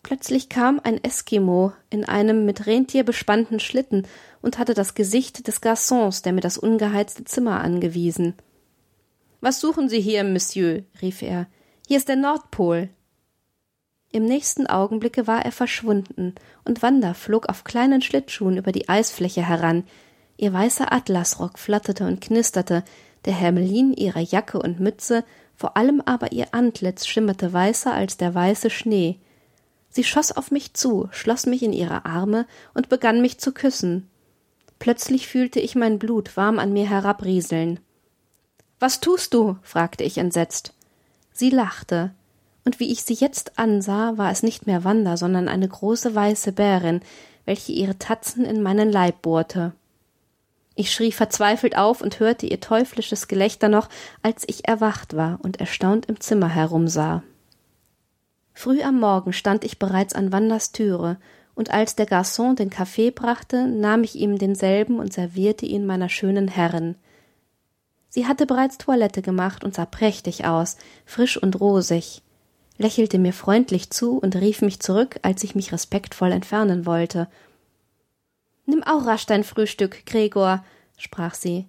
Plötzlich 0.03 0.49
kam 0.49 0.81
ein 0.83 1.03
Eskimo 1.03 1.73
in 1.89 2.05
einem 2.05 2.45
mit 2.45 2.65
Rentier 2.65 3.03
bespannten 3.03 3.59
Schlitten 3.59 4.07
und 4.41 4.57
hatte 4.57 4.73
das 4.73 4.95
Gesicht 4.95 5.47
des 5.47 5.61
Garçons, 5.61 6.23
der 6.23 6.33
mir 6.33 6.41
das 6.41 6.57
ungeheizte 6.57 7.23
Zimmer 7.23 7.61
angewiesen. 7.61 8.33
Was 9.41 9.59
suchen 9.59 9.89
Sie 9.89 10.01
hier, 10.01 10.23
Monsieur? 10.23 10.83
rief 11.01 11.21
er. 11.21 11.47
Hier 11.87 11.97
ist 11.97 12.09
der 12.09 12.15
Nordpol. 12.15 12.89
Im 14.11 14.25
nächsten 14.25 14.67
Augenblicke 14.67 15.27
war 15.27 15.45
er 15.45 15.51
verschwunden, 15.51 16.35
und 16.65 16.81
Wanda 16.81 17.13
flog 17.13 17.47
auf 17.47 17.63
kleinen 17.63 18.01
Schlittschuhen 18.01 18.57
über 18.57 18.71
die 18.71 18.89
Eisfläche 18.89 19.47
heran. 19.47 19.83
Ihr 20.35 20.51
weißer 20.51 20.91
Atlasrock 20.91 21.59
flatterte 21.59 22.05
und 22.05 22.21
knisterte, 22.21 22.83
der 23.25 23.33
Hermelin 23.33 23.93
ihrer 23.93 24.19
Jacke 24.19 24.59
und 24.59 24.79
Mütze, 24.79 25.23
vor 25.55 25.77
allem 25.77 26.01
aber 26.01 26.31
ihr 26.31 26.53
Antlitz 26.53 27.05
schimmerte 27.05 27.53
weißer 27.53 27.93
als 27.93 28.17
der 28.17 28.33
weiße 28.33 28.69
Schnee. 28.69 29.19
Sie 29.89 30.03
schoss 30.03 30.31
auf 30.31 30.51
mich 30.51 30.73
zu, 30.73 31.09
schloss 31.11 31.45
mich 31.45 31.63
in 31.63 31.73
ihre 31.73 32.05
Arme 32.05 32.47
und 32.73 32.89
begann 32.89 33.21
mich 33.21 33.39
zu 33.39 33.51
küssen. 33.51 34.09
Plötzlich 34.79 35.27
fühlte 35.27 35.59
ich 35.59 35.75
mein 35.75 35.99
Blut 35.99 36.35
warm 36.37 36.57
an 36.57 36.73
mir 36.73 36.89
herabrieseln. 36.89 37.79
Was 38.79 38.99
tust 38.99 39.33
du? 39.33 39.57
fragte 39.61 40.03
ich 40.03 40.17
entsetzt. 40.17 40.73
Sie 41.31 41.51
lachte, 41.51 42.11
und 42.63 42.79
wie 42.79 42.91
ich 42.91 43.03
sie 43.03 43.13
jetzt 43.13 43.57
ansah, 43.57 44.17
war 44.17 44.31
es 44.31 44.43
nicht 44.43 44.67
mehr 44.67 44.83
Wanda, 44.83 45.17
sondern 45.17 45.47
eine 45.47 45.67
große 45.67 46.13
weiße 46.13 46.51
Bärin, 46.51 47.01
welche 47.45 47.71
ihre 47.71 47.97
Tatzen 47.97 48.45
in 48.45 48.61
meinen 48.61 48.91
Leib 48.91 49.21
bohrte. 49.21 49.73
Ich 50.75 50.91
schrie 50.91 51.11
verzweifelt 51.11 51.77
auf 51.77 52.01
und 52.01 52.19
hörte 52.19 52.45
ihr 52.45 52.59
teuflisches 52.59 53.27
Gelächter 53.27 53.69
noch, 53.69 53.89
als 54.21 54.43
ich 54.47 54.67
erwacht 54.67 55.15
war 55.15 55.39
und 55.43 55.59
erstaunt 55.59 56.05
im 56.07 56.19
Zimmer 56.19 56.49
herumsah. 56.49 57.23
Früh 58.53 58.81
am 58.81 58.99
Morgen 58.99 59.33
stand 59.33 59.63
ich 59.63 59.79
bereits 59.79 60.13
an 60.13 60.31
Wanders 60.31 60.71
Türe, 60.71 61.17
und 61.53 61.71
als 61.71 61.95
der 61.95 62.07
Garçon 62.07 62.55
den 62.55 62.69
Kaffee 62.69 63.11
brachte, 63.11 63.67
nahm 63.67 64.03
ich 64.03 64.15
ihm 64.15 64.37
denselben 64.37 64.99
und 64.99 65.13
servierte 65.13 65.65
ihn 65.65 65.85
meiner 65.85 66.09
schönen 66.09 66.47
Herrin. 66.47 66.95
Sie 68.09 68.25
hatte 68.25 68.45
bereits 68.45 68.77
Toilette 68.77 69.21
gemacht 69.21 69.63
und 69.63 69.75
sah 69.75 69.85
prächtig 69.85 70.45
aus, 70.45 70.77
frisch 71.05 71.41
und 71.41 71.59
rosig, 71.59 72.21
lächelte 72.77 73.19
mir 73.19 73.33
freundlich 73.33 73.89
zu 73.89 74.17
und 74.17 74.35
rief 74.35 74.61
mich 74.61 74.79
zurück, 74.79 75.19
als 75.21 75.43
ich 75.43 75.55
mich 75.55 75.71
respektvoll 75.71 76.31
entfernen 76.31 76.85
wollte. 76.85 77.27
Nimm 78.65 78.83
auch 78.83 79.05
rasch 79.05 79.25
dein 79.25 79.43
Frühstück, 79.43 80.05
Gregor, 80.05 80.63
sprach 80.97 81.33
sie. 81.33 81.65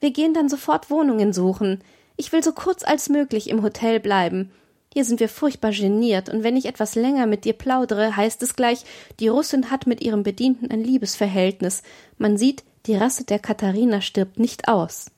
Wir 0.00 0.12
gehen 0.12 0.34
dann 0.34 0.48
sofort 0.48 0.90
Wohnungen 0.90 1.32
suchen. 1.32 1.82
Ich 2.16 2.32
will 2.32 2.42
so 2.42 2.52
kurz 2.52 2.82
als 2.82 3.08
möglich 3.08 3.48
im 3.50 3.62
Hotel 3.62 4.00
bleiben. 4.00 4.50
Hier 4.92 5.04
sind 5.04 5.20
wir 5.20 5.28
furchtbar 5.28 5.70
geniert, 5.70 6.28
und 6.28 6.42
wenn 6.42 6.56
ich 6.56 6.66
etwas 6.66 6.96
länger 6.96 7.26
mit 7.26 7.44
dir 7.44 7.52
plaudere, 7.52 8.16
heißt 8.16 8.42
es 8.42 8.56
gleich, 8.56 8.84
die 9.20 9.28
Russin 9.28 9.70
hat 9.70 9.86
mit 9.86 10.02
ihrem 10.02 10.24
Bedienten 10.24 10.70
ein 10.70 10.82
Liebesverhältnis. 10.82 11.82
Man 12.18 12.36
sieht, 12.36 12.64
die 12.86 12.96
Rasse 12.96 13.24
der 13.24 13.38
Katharina 13.38 14.00
stirbt 14.00 14.38
nicht 14.38 14.68
aus. 14.68 15.10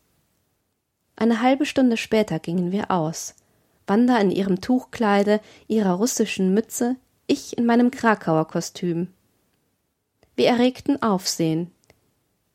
Eine 1.16 1.40
halbe 1.40 1.64
Stunde 1.64 1.96
später 1.96 2.38
gingen 2.38 2.72
wir 2.72 2.90
aus. 2.90 3.34
Wanda 3.86 4.18
in 4.18 4.30
ihrem 4.30 4.60
Tuchkleide, 4.60 5.40
ihrer 5.68 5.92
russischen 5.92 6.52
Mütze, 6.52 6.96
ich 7.26 7.56
in 7.56 7.64
meinem 7.64 7.90
Krakauer 7.90 8.46
Kostüm. 8.46 9.08
Wir 10.42 10.48
erregten 10.48 11.00
Aufsehen. 11.00 11.70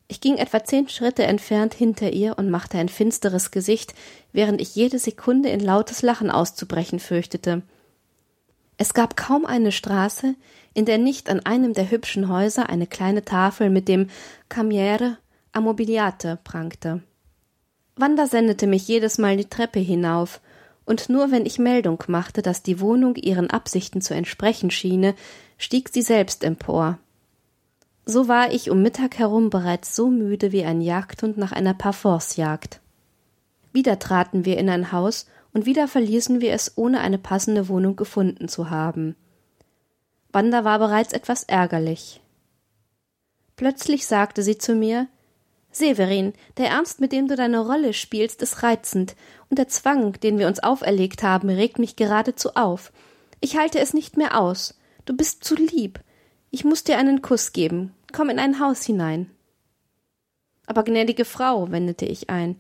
Ich 0.10 0.20
ging 0.20 0.36
etwa 0.36 0.62
zehn 0.62 0.90
Schritte 0.90 1.24
entfernt 1.24 1.74
hinter 1.74 2.12
ihr 2.12 2.38
und 2.38 2.50
machte 2.50 2.78
ein 2.78 2.90
finsteres 2.90 3.50
Gesicht, 3.50 3.94
während 4.34 4.60
ich 4.60 4.76
jede 4.76 5.00
Sekunde 5.00 5.48
in 5.48 5.62
lautes 5.62 6.02
Lachen 6.02 6.30
auszubrechen 6.30 7.00
fürchtete. 7.00 7.62
Es 8.76 8.94
gab 8.94 9.16
kaum 9.16 9.46
eine 9.46 9.72
Straße, 9.72 10.36
in 10.74 10.84
der 10.84 10.98
nicht 10.98 11.30
an 11.30 11.46
einem 11.46 11.74
der 11.74 11.90
hübschen 11.90 12.28
Häuser 12.28 12.68
eine 12.68 12.88
kleine 12.88 13.24
Tafel 13.24 13.70
mit 13.70 13.88
dem 13.88 14.10
Camiere 14.50 15.18
Ammobiliate 15.54 16.40
prangte. 16.44 17.04
Wanda 17.96 18.28
sendete 18.28 18.68
mich 18.68 18.86
jedes 18.90 19.18
Mal 19.18 19.38
die 19.38 19.48
Treppe 19.48 19.80
hinauf, 19.80 20.42
und 20.84 21.08
nur 21.08 21.32
wenn 21.32 21.46
ich 21.46 21.58
Meldung 21.58 22.04
machte, 22.08 22.42
dass 22.42 22.64
die 22.64 22.82
Wohnung 22.82 23.16
ihren 23.16 23.50
Absichten 23.50 24.02
zu 24.02 24.14
entsprechen 24.14 24.72
schiene, 24.72 25.16
stieg 25.58 25.88
sie 25.88 26.02
selbst 26.02 26.44
empor. 26.44 27.00
So 28.10 28.30
war 28.30 28.54
ich 28.54 28.70
um 28.70 28.82
Mittag 28.82 29.18
herum 29.18 29.50
bereits 29.50 29.94
so 29.94 30.08
müde 30.08 30.54
wie 30.54 30.64
ein 30.64 30.80
Jagdhund 30.80 31.38
nach 31.38 31.52
einer 31.52 31.74
Parforcejagd. 31.74 32.80
Wieder 33.74 34.00
traten 34.00 34.46
wir 34.46 34.58
in 34.58 34.70
ein 34.70 34.94
Haus 34.94 35.28
und 35.54 35.66
wieder 35.66 35.90
verließen 35.90 36.40
wir 36.40 36.54
es, 36.54 36.78
ohne 36.78 37.02
eine 37.02 37.18
passende 37.18 37.68
Wohnung 37.68 37.98
gefunden 37.98 38.48
zu 38.48 38.70
haben. 38.70 39.18
Wanda 40.32 40.64
war 40.64 40.80
bereits 40.80 41.12
etwas 41.12 41.44
ärgerlich. 41.44 42.22
Plötzlich 43.58 44.08
sagte 44.08 44.42
sie 44.42 44.58
zu 44.58 44.74
mir 44.74 45.08
Severin, 45.70 46.32
der 46.56 46.70
Ernst, 46.70 47.02
mit 47.02 47.12
dem 47.12 47.28
du 47.28 47.36
deine 47.36 47.60
Rolle 47.60 47.92
spielst, 47.92 48.42
ist 48.42 48.64
reizend, 48.64 49.18
und 49.50 49.60
der 49.60 49.68
Zwang, 49.68 50.14
den 50.14 50.40
wir 50.40 50.48
uns 50.48 50.64
auferlegt 50.64 51.24
haben, 51.24 51.50
regt 51.50 51.78
mich 51.78 51.98
geradezu 51.98 52.52
auf. 52.56 52.94
Ich 53.42 53.58
halte 53.58 53.80
es 53.80 53.94
nicht 53.94 54.16
mehr 54.16 54.40
aus. 54.40 54.80
Du 55.04 55.14
bist 55.14 55.44
zu 55.44 55.56
lieb. 55.56 56.00
Ich 56.52 56.64
muss 56.64 56.86
dir 56.86 56.98
einen 56.98 57.22
Kuss 57.22 57.52
geben. 57.52 57.94
Komm 58.12 58.30
in 58.30 58.40
ein 58.40 58.60
Haus 58.60 58.84
hinein. 58.84 59.30
Aber 60.66 60.84
gnädige 60.84 61.26
Frau, 61.26 61.72
wendete 61.72 62.06
ich 62.06 62.30
ein. 62.30 62.58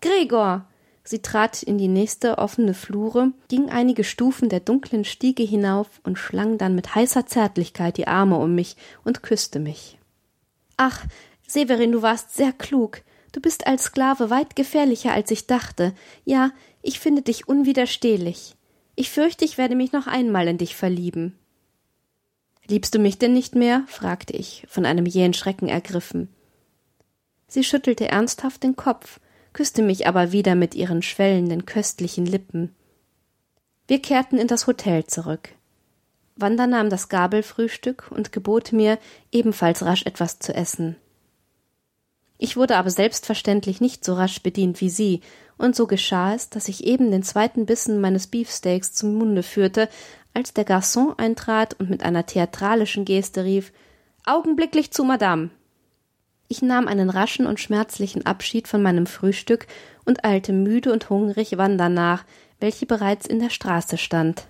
Gregor! 0.00 0.66
Sie 1.04 1.22
trat 1.22 1.62
in 1.62 1.78
die 1.78 1.86
nächste 1.86 2.38
offene 2.38 2.74
Flure, 2.74 3.32
ging 3.48 3.70
einige 3.70 4.02
Stufen 4.02 4.48
der 4.48 4.58
dunklen 4.58 5.04
Stiege 5.04 5.44
hinauf 5.44 6.00
und 6.02 6.18
schlang 6.18 6.58
dann 6.58 6.74
mit 6.74 6.96
heißer 6.96 7.26
Zärtlichkeit 7.26 7.96
die 7.96 8.08
Arme 8.08 8.36
um 8.38 8.56
mich 8.56 8.76
und 9.04 9.22
küsste 9.22 9.60
mich. 9.60 9.98
Ach, 10.76 11.06
Severin, 11.46 11.92
du 11.92 12.02
warst 12.02 12.34
sehr 12.34 12.52
klug. 12.52 13.02
Du 13.32 13.40
bist 13.40 13.68
als 13.68 13.84
Sklave 13.84 14.30
weit 14.30 14.56
gefährlicher, 14.56 15.12
als 15.12 15.30
ich 15.30 15.46
dachte. 15.46 15.94
Ja, 16.24 16.50
ich 16.82 16.98
finde 16.98 17.22
dich 17.22 17.48
unwiderstehlich. 17.48 18.56
Ich 18.96 19.10
fürchte, 19.10 19.44
ich 19.44 19.58
werde 19.58 19.76
mich 19.76 19.92
noch 19.92 20.08
einmal 20.08 20.48
in 20.48 20.58
dich 20.58 20.74
verlieben. 20.74 21.38
Liebst 22.68 22.94
du 22.94 22.98
mich 22.98 23.18
denn 23.18 23.32
nicht 23.32 23.54
mehr? 23.54 23.84
fragte 23.86 24.32
ich, 24.32 24.64
von 24.68 24.84
einem 24.84 25.06
jähen 25.06 25.34
Schrecken 25.34 25.68
ergriffen. 25.68 26.28
Sie 27.48 27.62
schüttelte 27.62 28.08
ernsthaft 28.08 28.62
den 28.62 28.74
Kopf, 28.74 29.20
küsste 29.52 29.82
mich 29.82 30.06
aber 30.06 30.32
wieder 30.32 30.54
mit 30.54 30.74
ihren 30.74 31.02
schwellenden, 31.02 31.64
köstlichen 31.64 32.26
Lippen. 32.26 32.74
Wir 33.86 34.02
kehrten 34.02 34.36
in 34.36 34.48
das 34.48 34.66
Hotel 34.66 35.04
zurück. 35.04 35.50
Wanda 36.34 36.66
nahm 36.66 36.90
das 36.90 37.08
Gabelfrühstück 37.08 38.10
und 38.10 38.32
gebot 38.32 38.72
mir, 38.72 38.98
ebenfalls 39.32 39.84
rasch 39.84 40.04
etwas 40.04 40.38
zu 40.38 40.52
essen. 40.52 40.96
Ich 42.38 42.56
wurde 42.56 42.76
aber 42.76 42.90
selbstverständlich 42.90 43.80
nicht 43.80 44.04
so 44.04 44.14
rasch 44.14 44.42
bedient 44.42 44.80
wie 44.80 44.90
sie, 44.90 45.20
und 45.56 45.74
so 45.74 45.86
geschah 45.86 46.34
es, 46.34 46.50
dass 46.50 46.68
ich 46.68 46.84
eben 46.84 47.10
den 47.10 47.22
zweiten 47.22 47.64
Bissen 47.64 48.00
meines 48.00 48.26
Beefsteaks 48.26 48.92
zum 48.92 49.14
Munde 49.14 49.42
führte, 49.42 49.88
als 50.36 50.52
der 50.52 50.66
Garçon 50.66 51.18
eintrat 51.18 51.80
und 51.80 51.88
mit 51.88 52.02
einer 52.02 52.26
theatralischen 52.26 53.06
Geste 53.06 53.42
rief 53.44 53.72
Augenblicklich 54.26 54.90
zu 54.90 55.02
Madame. 55.02 55.48
Ich 56.46 56.60
nahm 56.60 56.88
einen 56.88 57.08
raschen 57.08 57.46
und 57.46 57.58
schmerzlichen 57.58 58.26
Abschied 58.26 58.68
von 58.68 58.82
meinem 58.82 59.06
Frühstück 59.06 59.66
und 60.04 60.26
eilte 60.26 60.52
müde 60.52 60.92
und 60.92 61.08
hungrig 61.08 61.56
Wanda 61.56 61.88
nach, 61.88 62.26
welche 62.60 62.84
bereits 62.84 63.26
in 63.26 63.40
der 63.40 63.48
Straße 63.48 63.96
stand. 63.96 64.46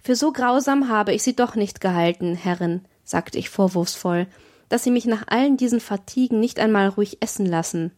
Für 0.00 0.14
so 0.14 0.30
grausam 0.30 0.88
habe 0.88 1.12
ich 1.12 1.24
Sie 1.24 1.34
doch 1.34 1.56
nicht 1.56 1.80
gehalten, 1.80 2.36
Herrin, 2.36 2.82
sagte 3.02 3.36
ich 3.36 3.50
vorwurfsvoll, 3.50 4.28
dass 4.68 4.84
Sie 4.84 4.92
mich 4.92 5.06
nach 5.06 5.26
allen 5.26 5.56
diesen 5.56 5.80
Fatiguen 5.80 6.38
nicht 6.38 6.60
einmal 6.60 6.86
ruhig 6.86 7.18
essen 7.20 7.46
lassen. 7.46 7.90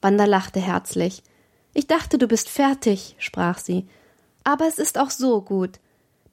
Wanda 0.00 0.24
lachte 0.24 0.58
herzlich. 0.58 1.22
Ich 1.74 1.86
dachte, 1.86 2.16
du 2.16 2.26
bist 2.26 2.48
fertig, 2.48 3.14
sprach 3.18 3.58
sie, 3.58 3.86
aber 4.44 4.66
es 4.66 4.78
ist 4.78 4.98
auch 4.98 5.10
so 5.10 5.42
gut. 5.42 5.80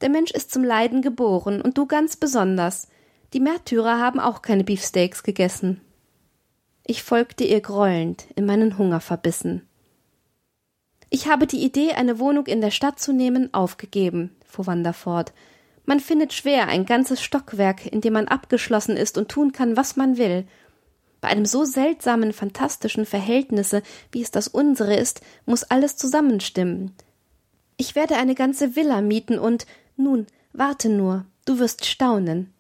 Der 0.02 0.10
Mensch 0.10 0.32
ist 0.32 0.52
zum 0.52 0.64
Leiden 0.64 1.02
geboren 1.02 1.62
und 1.62 1.78
du 1.78 1.86
ganz 1.86 2.16
besonders. 2.16 2.88
Die 3.34 3.40
Märtyrer 3.40 4.00
haben 4.00 4.20
auch 4.20 4.42
keine 4.42 4.64
Beefsteaks 4.64 5.24
gegessen. 5.24 5.82
Ich 6.86 7.04
folgte 7.04 7.44
ihr 7.44 7.60
grollend, 7.60 8.28
in 8.36 8.46
meinen 8.46 8.78
Hunger 8.78 9.02
verbissen. 9.02 9.68
Ich 11.10 11.28
habe 11.28 11.48
die 11.48 11.64
Idee, 11.64 11.94
eine 11.94 12.20
Wohnung 12.20 12.46
in 12.46 12.62
der 12.62 12.72
Stadt 12.72 13.00
zu 13.00 13.14
nehmen, 13.14 13.54
aufgegeben, 13.54 14.36
fuhr 14.46 14.68
Wanda 14.68 14.94
fort. 14.94 15.34
Man 15.86 16.00
findet 16.00 16.34
schwer 16.34 16.68
ein 16.68 16.86
ganzes 16.86 17.22
Stockwerk, 17.22 17.86
in 17.86 18.02
dem 18.02 18.14
man 18.14 18.28
abgeschlossen 18.28 18.98
ist 18.98 19.18
und 19.18 19.30
tun 19.30 19.54
kann, 19.54 19.78
was 19.78 19.96
man 19.96 20.18
will. 20.18 20.46
Bei 21.22 21.30
einem 21.30 21.46
so 21.46 21.66
seltsamen, 21.66 22.34
fantastischen 22.34 23.06
Verhältnisse, 23.06 23.82
wie 24.12 24.22
es 24.22 24.32
das 24.32 24.48
unsere 24.48 24.96
ist, 24.96 25.22
muss 25.46 25.64
alles 25.64 25.96
zusammenstimmen. 25.98 26.94
Ich 27.78 27.96
werde 27.96 28.18
eine 28.18 28.34
ganze 28.34 28.76
Villa 28.76 29.02
mieten 29.02 29.38
und 29.38 29.68
nun, 29.96 30.26
warte 30.52 30.90
nur, 30.90 31.26
du 31.46 31.60
wirst 31.60 31.86
staunen. 31.86 32.52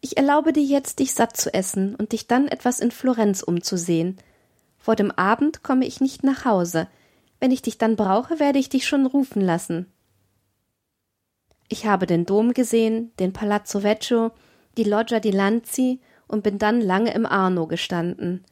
Ich 0.00 0.16
erlaube 0.16 0.52
dir 0.52 0.62
jetzt, 0.62 0.98
dich 0.98 1.14
satt 1.14 1.36
zu 1.36 1.54
essen 1.54 1.94
und 1.94 2.12
dich 2.12 2.26
dann 2.26 2.48
etwas 2.48 2.80
in 2.80 2.90
Florenz 2.90 3.42
umzusehen. 3.42 4.16
Vor 4.78 4.96
dem 4.96 5.10
Abend 5.12 5.62
komme 5.62 5.86
ich 5.86 6.00
nicht 6.00 6.24
nach 6.24 6.44
Hause. 6.44 6.88
Wenn 7.38 7.52
ich 7.52 7.62
dich 7.62 7.78
dann 7.78 7.96
brauche, 7.96 8.40
werde 8.40 8.58
ich 8.58 8.68
dich 8.68 8.86
schon 8.88 9.06
rufen 9.06 9.42
lassen. 9.42 9.86
Ich 11.68 11.86
habe 11.86 12.06
den 12.06 12.26
Dom 12.26 12.52
gesehen, 12.52 13.12
den 13.20 13.32
Palazzo 13.32 13.82
Vecchio, 13.82 14.32
die 14.76 14.84
Loggia 14.84 15.20
di 15.20 15.30
Lanzi 15.30 16.00
und 16.26 16.42
bin 16.42 16.58
dann 16.58 16.80
lange 16.80 17.14
im 17.14 17.26
Arno 17.26 17.66
gestanden. 17.66 18.44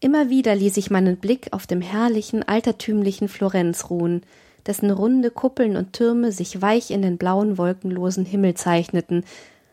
Immer 0.00 0.28
wieder 0.28 0.54
ließ 0.54 0.76
ich 0.76 0.90
meinen 0.90 1.18
Blick 1.18 1.52
auf 1.52 1.66
dem 1.66 1.80
herrlichen, 1.80 2.42
altertümlichen 2.42 3.28
Florenz 3.28 3.90
ruhen, 3.90 4.22
dessen 4.66 4.90
runde 4.90 5.30
Kuppeln 5.30 5.76
und 5.76 5.92
Türme 5.92 6.32
sich 6.32 6.60
weich 6.60 6.90
in 6.90 7.02
den 7.02 7.18
blauen, 7.18 7.58
wolkenlosen 7.58 8.24
Himmel 8.24 8.54
zeichneten, 8.54 9.24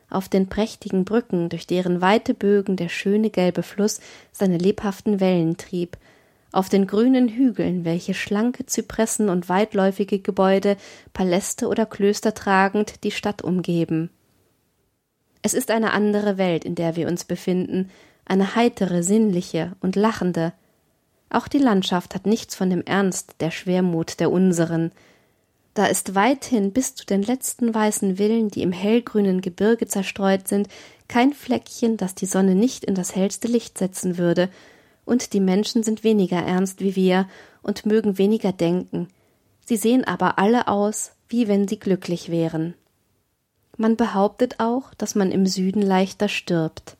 auf 0.09 0.29
den 0.29 0.47
prächtigen 0.47 1.05
Brücken, 1.05 1.49
durch 1.49 1.65
deren 1.65 2.01
weite 2.01 2.33
Bögen 2.33 2.75
der 2.75 2.89
schöne 2.89 3.29
gelbe 3.29 3.63
Fluss 3.63 3.99
seine 4.31 4.57
lebhaften 4.57 5.19
Wellen 5.19 5.57
trieb, 5.57 5.97
auf 6.51 6.69
den 6.69 6.85
grünen 6.85 7.27
Hügeln, 7.29 7.83
welche 7.83 8.13
schlanke 8.13 8.65
Zypressen 8.67 9.29
und 9.29 9.49
weitläufige 9.49 10.19
Gebäude, 10.19 10.77
Paläste 11.11 11.67
oder 11.67 11.87
Klöster 11.87 12.35
tragend, 12.35 13.03
die 13.03 13.11
Stadt 13.11 13.41
umgeben. 13.41 14.11
Es 15.41 15.55
ist 15.55 15.71
eine 15.71 15.91
andere 15.91 16.37
Welt, 16.37 16.63
in 16.63 16.75
der 16.75 16.95
wir 16.95 17.07
uns 17.07 17.25
befinden, 17.25 17.89
eine 18.25 18.55
heitere, 18.55 19.03
sinnliche 19.03 19.73
und 19.81 19.95
lachende, 19.95 20.53
auch 21.33 21.47
die 21.47 21.59
Landschaft 21.59 22.15
hat 22.15 22.25
nichts 22.25 22.55
von 22.55 22.69
dem 22.69 22.83
Ernst, 22.83 23.35
der 23.39 23.51
Schwermut 23.51 24.19
der 24.19 24.31
unseren. 24.31 24.91
Da 25.73 25.87
ist 25.87 26.15
weithin 26.15 26.71
bis 26.71 26.95
zu 26.95 27.05
den 27.05 27.23
letzten 27.23 27.73
weißen 27.73 28.17
Villen, 28.17 28.49
die 28.49 28.61
im 28.61 28.71
hellgrünen 28.71 29.41
Gebirge 29.41 29.87
zerstreut 29.87 30.47
sind, 30.47 30.67
kein 31.07 31.33
Fleckchen, 31.33 31.97
das 31.97 32.15
die 32.15 32.25
Sonne 32.25 32.55
nicht 32.55 32.83
in 32.83 32.95
das 32.95 33.15
hellste 33.15 33.47
Licht 33.47 33.77
setzen 33.77 34.17
würde, 34.17 34.49
und 35.05 35.33
die 35.33 35.39
Menschen 35.39 35.83
sind 35.83 36.03
weniger 36.03 36.37
ernst 36.37 36.79
wie 36.79 36.95
wir 36.95 37.27
und 37.61 37.85
mögen 37.85 38.17
weniger 38.17 38.51
denken. 38.51 39.09
Sie 39.65 39.77
sehen 39.77 40.05
aber 40.05 40.39
alle 40.39 40.67
aus, 40.67 41.11
wie 41.27 41.47
wenn 41.47 41.67
sie 41.67 41.79
glücklich 41.79 42.29
wären. 42.29 42.73
Man 43.77 43.95
behauptet 43.95 44.59
auch, 44.59 44.93
dass 44.93 45.15
man 45.15 45.31
im 45.31 45.45
Süden 45.45 45.81
leichter 45.81 46.29
stirbt. 46.29 46.95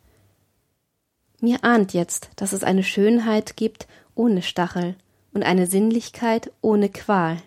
Mir 1.39 1.63
ahnt 1.63 1.93
jetzt, 1.93 2.29
dass 2.35 2.53
es 2.53 2.63
eine 2.63 2.83
Schönheit 2.83 3.57
gibt 3.57 3.87
ohne 4.15 4.41
Stachel 4.41 4.95
und 5.33 5.43
eine 5.43 5.67
Sinnlichkeit 5.67 6.51
ohne 6.61 6.89
Qual. 6.89 7.37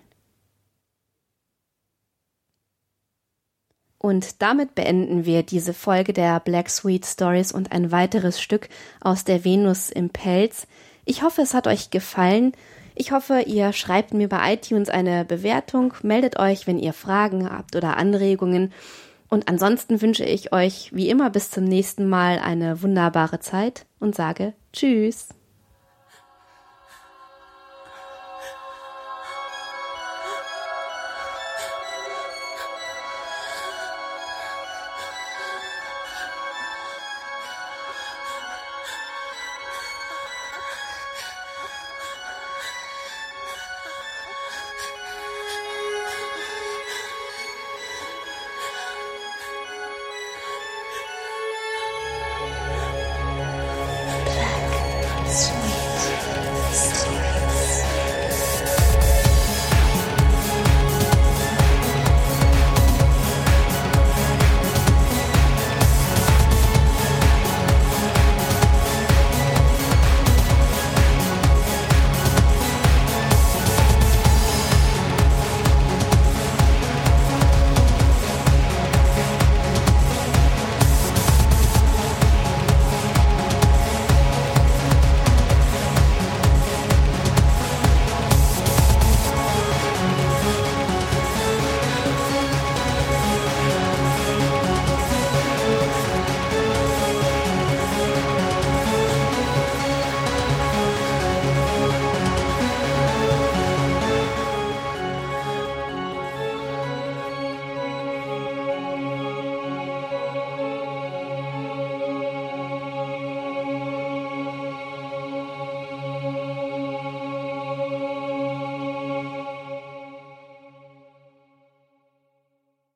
Und 3.98 4.40
damit 4.42 4.74
beenden 4.74 5.24
wir 5.24 5.42
diese 5.42 5.74
Folge 5.74 6.12
der 6.12 6.38
Black 6.40 6.70
Sweet 6.70 7.04
Stories 7.06 7.50
und 7.50 7.72
ein 7.72 7.90
weiteres 7.90 8.40
Stück 8.40 8.68
aus 9.00 9.24
der 9.24 9.44
Venus 9.44 9.90
im 9.90 10.10
Pelz. 10.10 10.66
Ich 11.04 11.22
hoffe, 11.22 11.42
es 11.42 11.54
hat 11.54 11.66
euch 11.66 11.90
gefallen. 11.90 12.52
Ich 12.94 13.12
hoffe, 13.12 13.40
ihr 13.46 13.72
schreibt 13.72 14.14
mir 14.14 14.28
bei 14.28 14.54
iTunes 14.54 14.90
eine 14.90 15.24
Bewertung, 15.24 15.94
meldet 16.02 16.38
euch, 16.38 16.66
wenn 16.66 16.78
ihr 16.78 16.92
Fragen 16.92 17.50
habt 17.50 17.74
oder 17.74 17.96
Anregungen. 17.96 18.72
Und 19.28 19.48
ansonsten 19.48 20.00
wünsche 20.00 20.24
ich 20.24 20.52
euch 20.52 20.90
wie 20.94 21.08
immer 21.08 21.30
bis 21.30 21.50
zum 21.50 21.64
nächsten 21.64 22.08
Mal 22.08 22.38
eine 22.38 22.82
wunderbare 22.82 23.40
Zeit 23.40 23.86
und 23.98 24.14
sage 24.14 24.52
Tschüss. 24.72 25.28